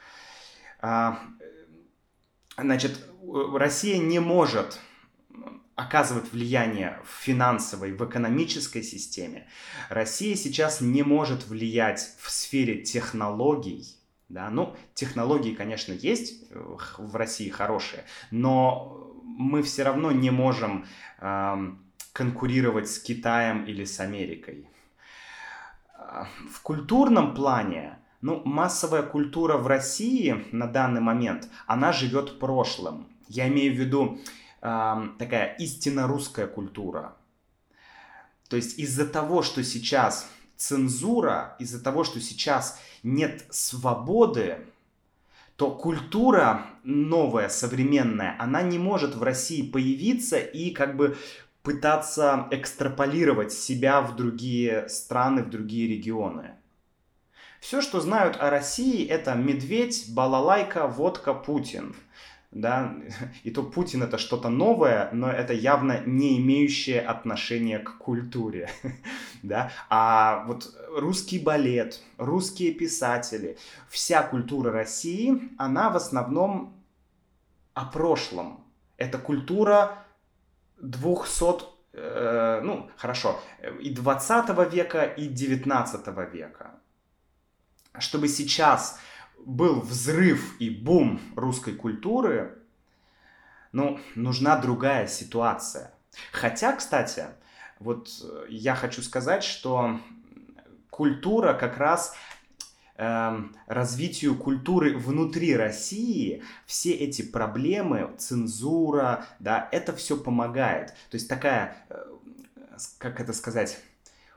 Значит, 2.59 2.99
Россия 3.23 3.99
не 3.99 4.19
может 4.19 4.81
оказывать 5.75 6.33
влияние 6.33 6.99
в 7.05 7.23
финансовой, 7.23 7.93
в 7.93 8.03
экономической 8.05 8.83
системе. 8.83 9.47
Россия 9.91 10.35
сейчас 10.35 10.81
не 10.81 11.03
может 11.03 11.47
влиять 11.47 12.15
в 12.19 12.31
сфере 12.31 12.83
технологий. 12.83 13.85
Да? 14.31 14.49
Ну, 14.49 14.75
технологии, 14.95 15.55
конечно, 15.55 15.93
есть 15.93 16.51
э, 16.51 16.77
в 16.99 17.15
России 17.15 17.49
хорошие, 17.51 18.05
но 18.31 19.13
мы 19.23 19.63
все 19.63 19.83
равно 19.83 20.11
не 20.11 20.31
можем 20.31 20.87
э, 21.21 21.73
конкурировать 22.13 22.91
с 22.91 22.99
Китаем 22.99 23.67
или 23.67 23.85
с 23.85 24.01
Америкой. 24.01 24.67
А, 25.95 26.27
в 26.51 26.63
культурном 26.63 27.35
плане 27.35 27.99
ну, 28.27 28.43
массовая 28.45 29.05
культура 29.05 29.57
в 29.57 29.69
России 29.69 30.45
на 30.51 30.67
данный 30.67 31.01
момент, 31.01 31.49
она 31.69 31.93
живет 31.93 32.41
прошлым. 32.41 33.07
Я 33.29 33.47
имею 33.47 33.73
в 33.73 33.79
виду 33.79 34.19
э, 34.63 35.09
такая 35.17 35.55
истинно 35.61 36.09
русская 36.09 36.49
культура. 36.49 37.15
То 38.49 38.57
есть 38.57 38.81
из-за 38.81 39.07
того, 39.07 39.43
что 39.43 39.63
сейчас 39.63 40.29
цензура, 40.57 41.55
из-за 41.61 41.81
того, 41.81 42.03
что 42.03 42.21
сейчас 42.21 42.81
нет 43.05 43.45
свободы, 43.51 44.59
то 45.55 45.71
культура 45.71 46.67
новая, 46.83 47.49
современная, 47.49 48.35
она 48.41 48.61
не 48.63 48.81
может 48.81 49.15
в 49.15 49.23
России 49.23 49.63
появиться 49.63 50.39
и 50.39 50.73
как 50.73 50.97
бы 50.97 51.17
пытаться 51.63 52.49
экстраполировать 52.51 53.53
себя 53.53 54.01
в 54.01 54.17
другие 54.17 54.89
страны, 54.89 55.45
в 55.45 55.51
другие 55.51 55.87
регионы. 55.87 56.57
Все, 57.67 57.81
что 57.81 58.01
знают 58.01 58.37
о 58.39 58.49
России, 58.49 59.05
это 59.05 59.35
медведь, 59.35 60.15
балалайка, 60.15 60.87
водка, 60.87 61.35
Путин. 61.35 61.97
Да? 62.53 62.95
И 63.43 63.51
то 63.51 63.65
Путин 63.65 64.05
это 64.05 64.19
что-то 64.19 64.51
новое, 64.51 65.11
но 65.11 65.29
это 65.29 65.53
явно 65.53 66.01
не 66.07 66.39
имеющее 66.39 67.01
отношения 67.01 67.81
к 67.81 67.99
культуре. 67.99 68.71
Да? 69.43 69.73
А 69.91 70.45
вот 70.47 70.73
русский 70.97 71.41
балет, 71.41 72.01
русские 72.19 72.73
писатели, 72.73 73.59
вся 73.89 74.23
культура 74.23 74.71
России, 74.71 75.51
она 75.59 75.91
в 75.91 75.97
основном 75.97 76.73
о 77.75 77.85
прошлом. 77.87 78.65
Это 78.97 79.19
культура 79.19 79.99
200 80.81 81.65
э, 81.95 82.61
ну, 82.63 82.89
хорошо, 82.97 83.41
и 83.81 83.91
20 83.91 84.73
века, 84.73 85.03
и 85.03 85.27
19 85.27 86.07
века 86.33 86.77
чтобы 88.01 88.29
сейчас 88.29 88.99
был 89.45 89.81
взрыв 89.81 90.57
и 90.61 90.71
бум 90.71 91.21
русской 91.37 91.75
культуры, 91.75 92.59
ну, 93.73 94.01
нужна 94.15 94.57
другая 94.57 95.07
ситуация. 95.07 95.93
Хотя, 96.33 96.73
кстати, 96.73 97.27
вот 97.79 98.09
э, 98.23 98.47
я 98.49 98.75
хочу 98.75 99.03
сказать, 99.03 99.45
что 99.45 100.01
культура 100.91 101.53
как 101.53 101.77
раз 101.77 102.15
э, 102.97 103.43
развитию 103.67 104.35
культуры 104.37 104.97
внутри 104.97 105.55
России 105.55 106.43
все 106.65 106.93
эти 106.93 107.23
проблемы, 107.23 108.15
цензура, 108.19 109.27
да, 109.41 109.69
это 109.73 109.95
все 109.95 110.17
помогает. 110.17 110.89
То 111.11 111.17
есть 111.17 111.29
такая, 111.29 111.77
э, 111.91 112.03
как 112.99 113.21
это 113.21 113.33
сказать, 113.33 113.79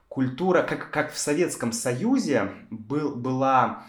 культура, 0.10 0.64
как, 0.64 0.91
как 0.91 1.14
в 1.14 1.18
Советском 1.18 1.72
Союзе 1.72 2.51
был, 2.70 3.16
была 3.16 3.86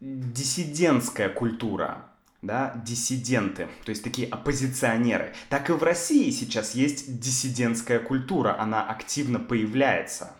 диссидентская 0.00 1.28
культура, 1.28 2.10
да, 2.42 2.80
диссиденты, 2.84 3.68
то 3.84 3.90
есть 3.90 4.04
такие 4.04 4.28
оппозиционеры. 4.28 5.34
Так 5.48 5.70
и 5.70 5.72
в 5.72 5.82
России 5.82 6.30
сейчас 6.30 6.74
есть 6.74 7.18
диссидентская 7.18 7.98
культура, 7.98 8.60
она 8.60 8.84
активно 8.86 9.40
появляется. 9.40 10.34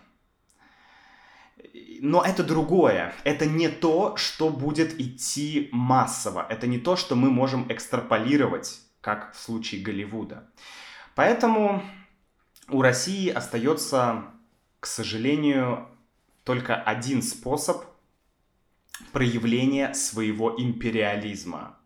Но 2.00 2.22
это 2.22 2.44
другое. 2.44 3.12
Это 3.24 3.44
не 3.46 3.68
то, 3.68 4.16
что 4.16 4.50
будет 4.50 5.00
идти 5.00 5.68
массово. 5.72 6.46
Это 6.48 6.68
не 6.68 6.78
то, 6.78 6.94
что 6.94 7.16
мы 7.16 7.28
можем 7.28 7.66
экстраполировать, 7.72 8.80
как 9.00 9.34
в 9.34 9.40
случае 9.40 9.82
Голливуда. 9.82 10.48
Поэтому 11.16 11.82
у 12.70 12.82
России 12.82 13.28
остается, 13.30 14.24
к 14.80 14.86
сожалению, 14.86 15.88
только 16.44 16.74
один 16.74 17.22
способ 17.22 17.84
проявления 19.12 19.94
своего 19.94 20.54
империализма. 20.58 21.78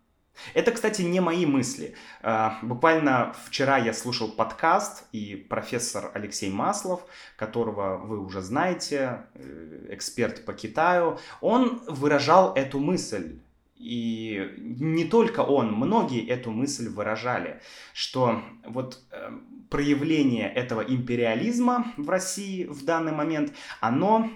Это, 0.55 0.73
кстати, 0.73 1.03
не 1.03 1.21
мои 1.21 1.47
мысли. 1.47 1.95
А, 2.23 2.59
буквально 2.63 3.35
вчера 3.47 3.77
я 3.77 3.93
слушал 3.93 4.29
подкаст, 4.29 5.05
и 5.13 5.37
профессор 5.37 6.11
Алексей 6.15 6.51
Маслов, 6.51 7.05
которого 7.37 7.99
вы 7.99 8.19
уже 8.19 8.41
знаете, 8.41 9.27
э, 9.35 9.87
эксперт 9.91 10.45
по 10.45 10.55
Китаю, 10.55 11.19
он 11.41 11.83
выражал 11.87 12.55
эту 12.55 12.81
мысль. 12.81 13.39
И 13.77 14.55
не 14.59 15.05
только 15.05 15.41
он, 15.41 15.73
многие 15.73 16.27
эту 16.27 16.51
мысль 16.51 16.89
выражали, 16.89 17.61
что 17.93 18.43
вот 18.65 19.01
э, 19.11 19.31
проявление 19.73 20.53
этого 20.53 20.83
империализма 20.83 21.95
в 21.97 22.11
России 22.11 22.67
в 22.67 22.85
данный 22.85 23.13
момент, 23.13 23.55
оно 23.81 24.31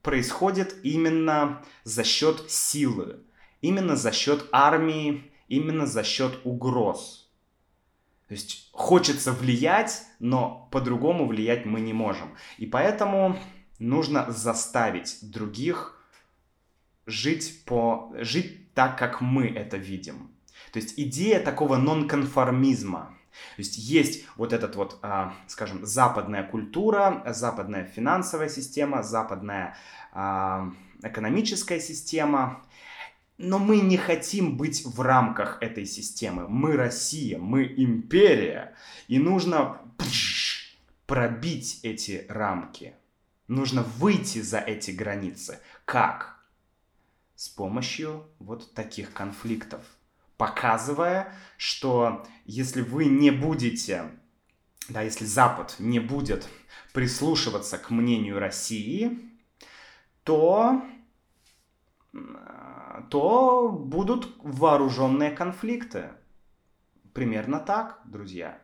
происходит 0.00 0.76
именно 0.82 1.62
за 1.84 2.04
счет 2.04 2.50
силы, 2.50 3.20
именно 3.60 3.96
за 3.96 4.12
счет 4.12 4.48
армии, 4.50 5.30
именно 5.46 5.86
за 5.86 6.02
счет 6.04 6.40
угроз. 6.44 7.30
То 8.28 8.32
есть 8.34 8.70
хочется 8.72 9.32
влиять, 9.32 10.04
но 10.20 10.66
по-другому 10.72 11.26
влиять 11.26 11.66
мы 11.66 11.80
не 11.80 11.92
можем. 11.92 12.34
И 12.56 12.64
поэтому 12.64 13.38
нужно 13.78 14.32
заставить 14.32 15.18
других 15.20 16.02
жить, 17.04 17.62
по, 17.66 18.10
жить 18.20 18.72
так, 18.72 18.98
как 18.98 19.20
мы 19.20 19.48
это 19.48 19.76
видим. 19.76 20.30
То 20.72 20.78
есть 20.78 20.94
идея 20.96 21.40
такого 21.40 21.76
нонконформизма– 21.76 23.14
то 23.56 23.60
есть 23.60 23.76
есть 23.78 24.24
вот 24.36 24.52
этот 24.52 24.76
вот, 24.76 24.98
а, 25.02 25.34
скажем, 25.46 25.84
западная 25.84 26.42
культура, 26.42 27.22
западная 27.26 27.84
финансовая 27.84 28.48
система, 28.48 29.02
западная 29.02 29.76
а, 30.12 30.72
экономическая 31.02 31.80
система. 31.80 32.62
Но 33.36 33.58
мы 33.58 33.80
не 33.80 33.96
хотим 33.96 34.56
быть 34.56 34.84
в 34.84 35.00
рамках 35.00 35.58
этой 35.60 35.86
системы. 35.86 36.48
Мы 36.48 36.76
Россия, 36.76 37.38
мы 37.38 37.72
империя. 37.76 38.74
И 39.06 39.18
нужно 39.18 39.80
пробить 41.06 41.80
эти 41.84 42.26
рамки. 42.28 42.94
Нужно 43.46 43.82
выйти 43.82 44.40
за 44.40 44.58
эти 44.58 44.90
границы. 44.90 45.60
Как? 45.84 46.36
С 47.36 47.48
помощью 47.48 48.26
вот 48.40 48.74
таких 48.74 49.12
конфликтов. 49.12 49.82
Показывая, 50.38 51.34
что 51.56 52.24
если 52.44 52.80
вы 52.80 53.06
не 53.06 53.30
будете, 53.30 54.10
да, 54.88 55.02
если 55.02 55.24
Запад 55.24 55.74
не 55.80 55.98
будет 55.98 56.48
прислушиваться 56.94 57.76
к 57.76 57.90
мнению 57.90 58.38
России, 58.38 59.18
то, 60.22 60.80
то 63.10 63.68
будут 63.68 64.36
вооруженные 64.38 65.32
конфликты. 65.32 66.12
Примерно 67.12 67.58
так, 67.58 68.00
друзья. 68.04 68.60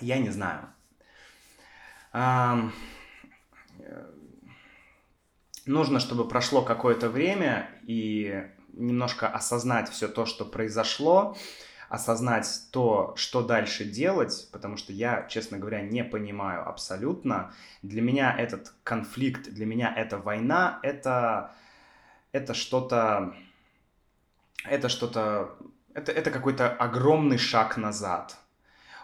Я 0.00 0.18
не 0.18 0.30
знаю. 0.30 0.72
Нужно, 5.68 6.00
чтобы 6.00 6.26
прошло 6.26 6.62
какое-то 6.62 7.08
время 7.08 7.68
и 7.82 8.44
немножко 8.72 9.28
осознать 9.28 9.88
все 9.90 10.08
то, 10.08 10.26
что 10.26 10.44
произошло, 10.44 11.36
осознать 11.88 12.46
то, 12.70 13.14
что 13.16 13.42
дальше 13.42 13.84
делать, 13.84 14.48
потому 14.52 14.76
что 14.76 14.92
я, 14.92 15.26
честно 15.28 15.58
говоря, 15.58 15.80
не 15.82 16.04
понимаю 16.04 16.68
абсолютно. 16.68 17.52
Для 17.82 18.02
меня 18.02 18.34
этот 18.36 18.72
конфликт, 18.82 19.48
для 19.50 19.66
меня 19.66 19.92
эта 19.94 20.18
война, 20.18 20.80
это, 20.82 21.52
это 22.32 22.54
что-то, 22.54 23.34
это 24.64 24.88
что-то, 24.88 25.56
это, 25.94 26.12
это 26.12 26.30
какой-то 26.30 26.70
огромный 26.70 27.38
шаг 27.38 27.76
назад 27.76 28.36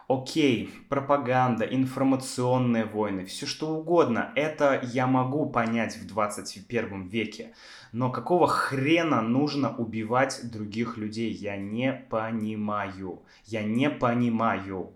окей, 0.08 0.70
пропаганда, 0.88 1.64
информационные 1.64 2.84
войны, 2.84 3.24
все 3.24 3.46
что 3.46 3.76
угодно, 3.76 4.32
это 4.34 4.80
я 4.82 5.06
могу 5.06 5.46
понять 5.46 5.96
в 5.96 6.06
21 6.06 7.08
веке. 7.08 7.54
Но 7.92 8.10
какого 8.10 8.46
хрена 8.46 9.22
нужно 9.22 9.74
убивать 9.74 10.40
других 10.50 10.96
людей? 10.96 11.32
Я 11.32 11.56
не 11.56 11.92
понимаю. 11.92 13.22
Я 13.46 13.62
не 13.62 13.88
понимаю. 13.88 14.92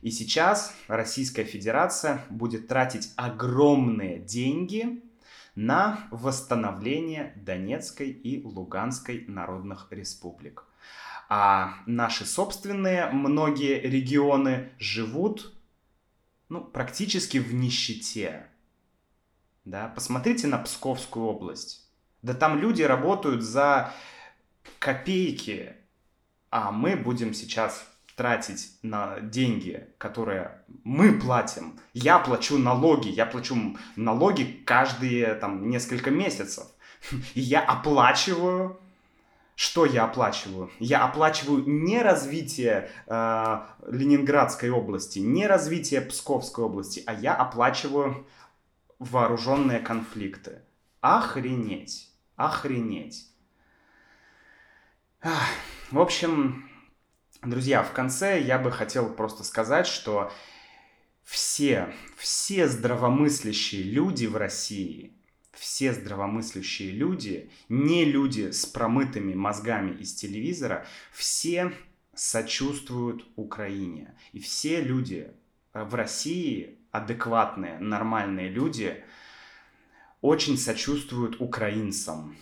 И 0.00 0.10
сейчас 0.10 0.74
Российская 0.88 1.44
Федерация 1.44 2.24
будет 2.28 2.66
тратить 2.66 3.12
огромные 3.16 4.18
деньги 4.18 5.02
на 5.54 6.00
восстановление 6.10 7.34
Донецкой 7.36 8.10
и 8.10 8.42
Луганской 8.42 9.24
народных 9.28 9.88
республик 9.90 10.64
а 11.34 11.78
наши 11.86 12.26
собственные 12.26 13.06
многие 13.06 13.80
регионы 13.80 14.68
живут 14.78 15.54
ну, 16.50 16.62
практически 16.62 17.38
в 17.38 17.54
нищете. 17.54 18.48
Да? 19.64 19.88
Посмотрите 19.88 20.46
на 20.46 20.58
Псковскую 20.58 21.24
область. 21.24 21.88
Да 22.20 22.34
там 22.34 22.58
люди 22.58 22.82
работают 22.82 23.40
за 23.40 23.94
копейки, 24.78 25.72
а 26.50 26.70
мы 26.70 26.96
будем 26.96 27.32
сейчас 27.32 27.82
тратить 28.14 28.76
на 28.82 29.18
деньги, 29.20 29.88
которые 29.96 30.62
мы 30.84 31.18
платим. 31.18 31.80
Я 31.94 32.18
плачу 32.18 32.58
налоги, 32.58 33.08
я 33.08 33.24
плачу 33.24 33.56
налоги 33.96 34.62
каждые 34.66 35.34
там 35.36 35.70
несколько 35.70 36.10
месяцев. 36.10 36.66
И 37.34 37.40
я 37.40 37.62
оплачиваю 37.62 38.78
что 39.62 39.86
я 39.86 40.06
оплачиваю? 40.06 40.72
Я 40.80 41.04
оплачиваю 41.04 41.62
не 41.64 42.02
развитие 42.02 42.90
э, 43.06 43.60
Ленинградской 43.86 44.70
области, 44.70 45.20
не 45.20 45.46
развитие 45.46 46.00
Псковской 46.00 46.64
области, 46.64 47.00
а 47.06 47.14
я 47.14 47.36
оплачиваю 47.36 48.26
вооруженные 48.98 49.78
конфликты. 49.78 50.62
Охренеть. 51.00 52.10
Охренеть. 52.34 53.28
В 55.92 56.00
общем, 56.00 56.68
друзья, 57.42 57.84
в 57.84 57.92
конце 57.92 58.40
я 58.40 58.58
бы 58.58 58.72
хотел 58.72 59.14
просто 59.14 59.44
сказать, 59.44 59.86
что 59.86 60.32
все, 61.22 61.94
все 62.16 62.66
здравомыслящие 62.66 63.84
люди 63.84 64.26
в 64.26 64.36
России– 64.36 65.16
все 65.52 65.92
здравомыслящие 65.92 66.90
люди, 66.90 67.50
не 67.68 68.04
люди 68.04 68.50
с 68.50 68.66
промытыми 68.66 69.34
мозгами 69.34 69.92
из 69.92 70.14
телевизора, 70.14 70.86
все 71.12 71.72
сочувствуют 72.14 73.26
Украине. 73.36 74.14
И 74.32 74.40
все 74.40 74.80
люди 74.80 75.30
в 75.72 75.94
России, 75.94 76.78
адекватные, 76.90 77.78
нормальные 77.78 78.48
люди, 78.48 79.04
очень 80.20 80.56
сочувствуют 80.56 81.40
украинцам. 81.40 82.36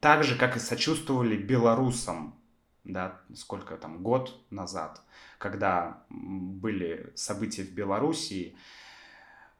Так 0.00 0.24
же, 0.24 0.36
как 0.36 0.56
и 0.56 0.60
сочувствовали 0.60 1.36
белорусам, 1.36 2.38
да, 2.84 3.20
сколько 3.34 3.76
там, 3.76 4.02
год 4.02 4.38
назад, 4.50 5.02
когда 5.38 6.04
были 6.10 7.12
события 7.14 7.62
в 7.62 7.72
Белоруссии, 7.72 8.56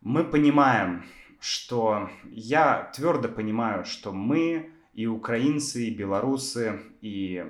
мы 0.02 0.24
понимаем, 0.24 1.06
что 1.44 2.08
я 2.30 2.90
твердо 2.96 3.28
понимаю, 3.28 3.84
что 3.84 4.12
мы 4.12 4.70
и 4.94 5.06
украинцы, 5.06 5.88
и 5.88 5.94
белорусы, 5.94 6.80
и 7.02 7.44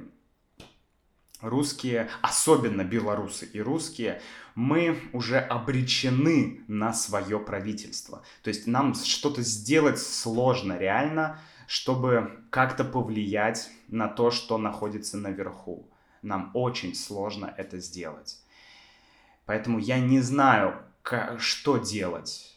русские, 1.41 2.11
особенно 2.21 2.83
белорусы 2.83 3.47
и 3.47 3.61
русские, 3.61 4.21
мы 4.57 5.01
уже 5.13 5.39
обречены 5.39 6.65
на 6.67 6.93
свое 6.93 7.39
правительство. 7.39 8.25
То 8.43 8.49
есть 8.49 8.67
нам 8.67 8.97
что-то 8.97 9.43
сделать 9.43 10.01
сложно 10.01 10.77
реально, 10.77 11.39
чтобы 11.69 12.45
как-то 12.51 12.83
повлиять 12.83 13.71
на 13.87 14.09
то, 14.09 14.33
что 14.33 14.59
находится 14.59 15.19
наверху. 15.19 15.89
Нам 16.21 16.51
очень 16.55 16.97
сложно 16.97 17.55
это 17.57 17.79
сделать. 17.79 18.41
Поэтому 19.47 19.79
я 19.79 20.01
не 20.01 20.19
знаю, 20.19 20.83
что 21.39 21.77
делать 21.77 22.54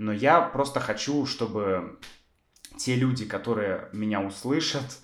но 0.00 0.14
я 0.14 0.40
просто 0.40 0.80
хочу, 0.80 1.26
чтобы 1.26 1.98
те 2.78 2.96
люди, 2.96 3.26
которые 3.26 3.90
меня 3.92 4.22
услышат 4.22 4.98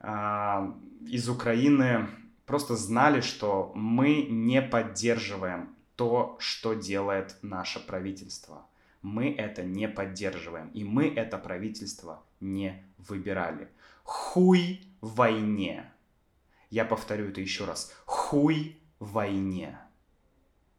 э, 0.00 0.72
из 1.06 1.28
Украины, 1.28 2.08
просто 2.46 2.74
знали, 2.74 3.20
что 3.20 3.70
мы 3.74 4.22
не 4.22 4.62
поддерживаем 4.62 5.76
то, 5.94 6.38
что 6.40 6.72
делает 6.72 7.36
наше 7.42 7.80
правительство. 7.86 8.66
Мы 9.02 9.30
это 9.30 9.62
не 9.62 9.88
поддерживаем, 9.88 10.70
и 10.70 10.84
мы 10.84 11.08
это 11.14 11.36
правительство 11.36 12.22
не 12.40 12.82
выбирали. 12.96 13.68
Хуй 14.04 14.80
войне. 15.02 15.92
Я 16.70 16.86
повторю 16.86 17.28
это 17.28 17.42
еще 17.42 17.66
раз. 17.66 17.94
Хуй 18.06 18.80
войне. 19.00 19.78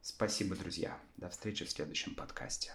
Спасибо, 0.01 0.55
друзья. 0.55 0.97
До 1.18 1.30
встречи 1.30 1.64
в 1.64 1.70
следующем 1.70 2.16
подкасте. 2.16 2.72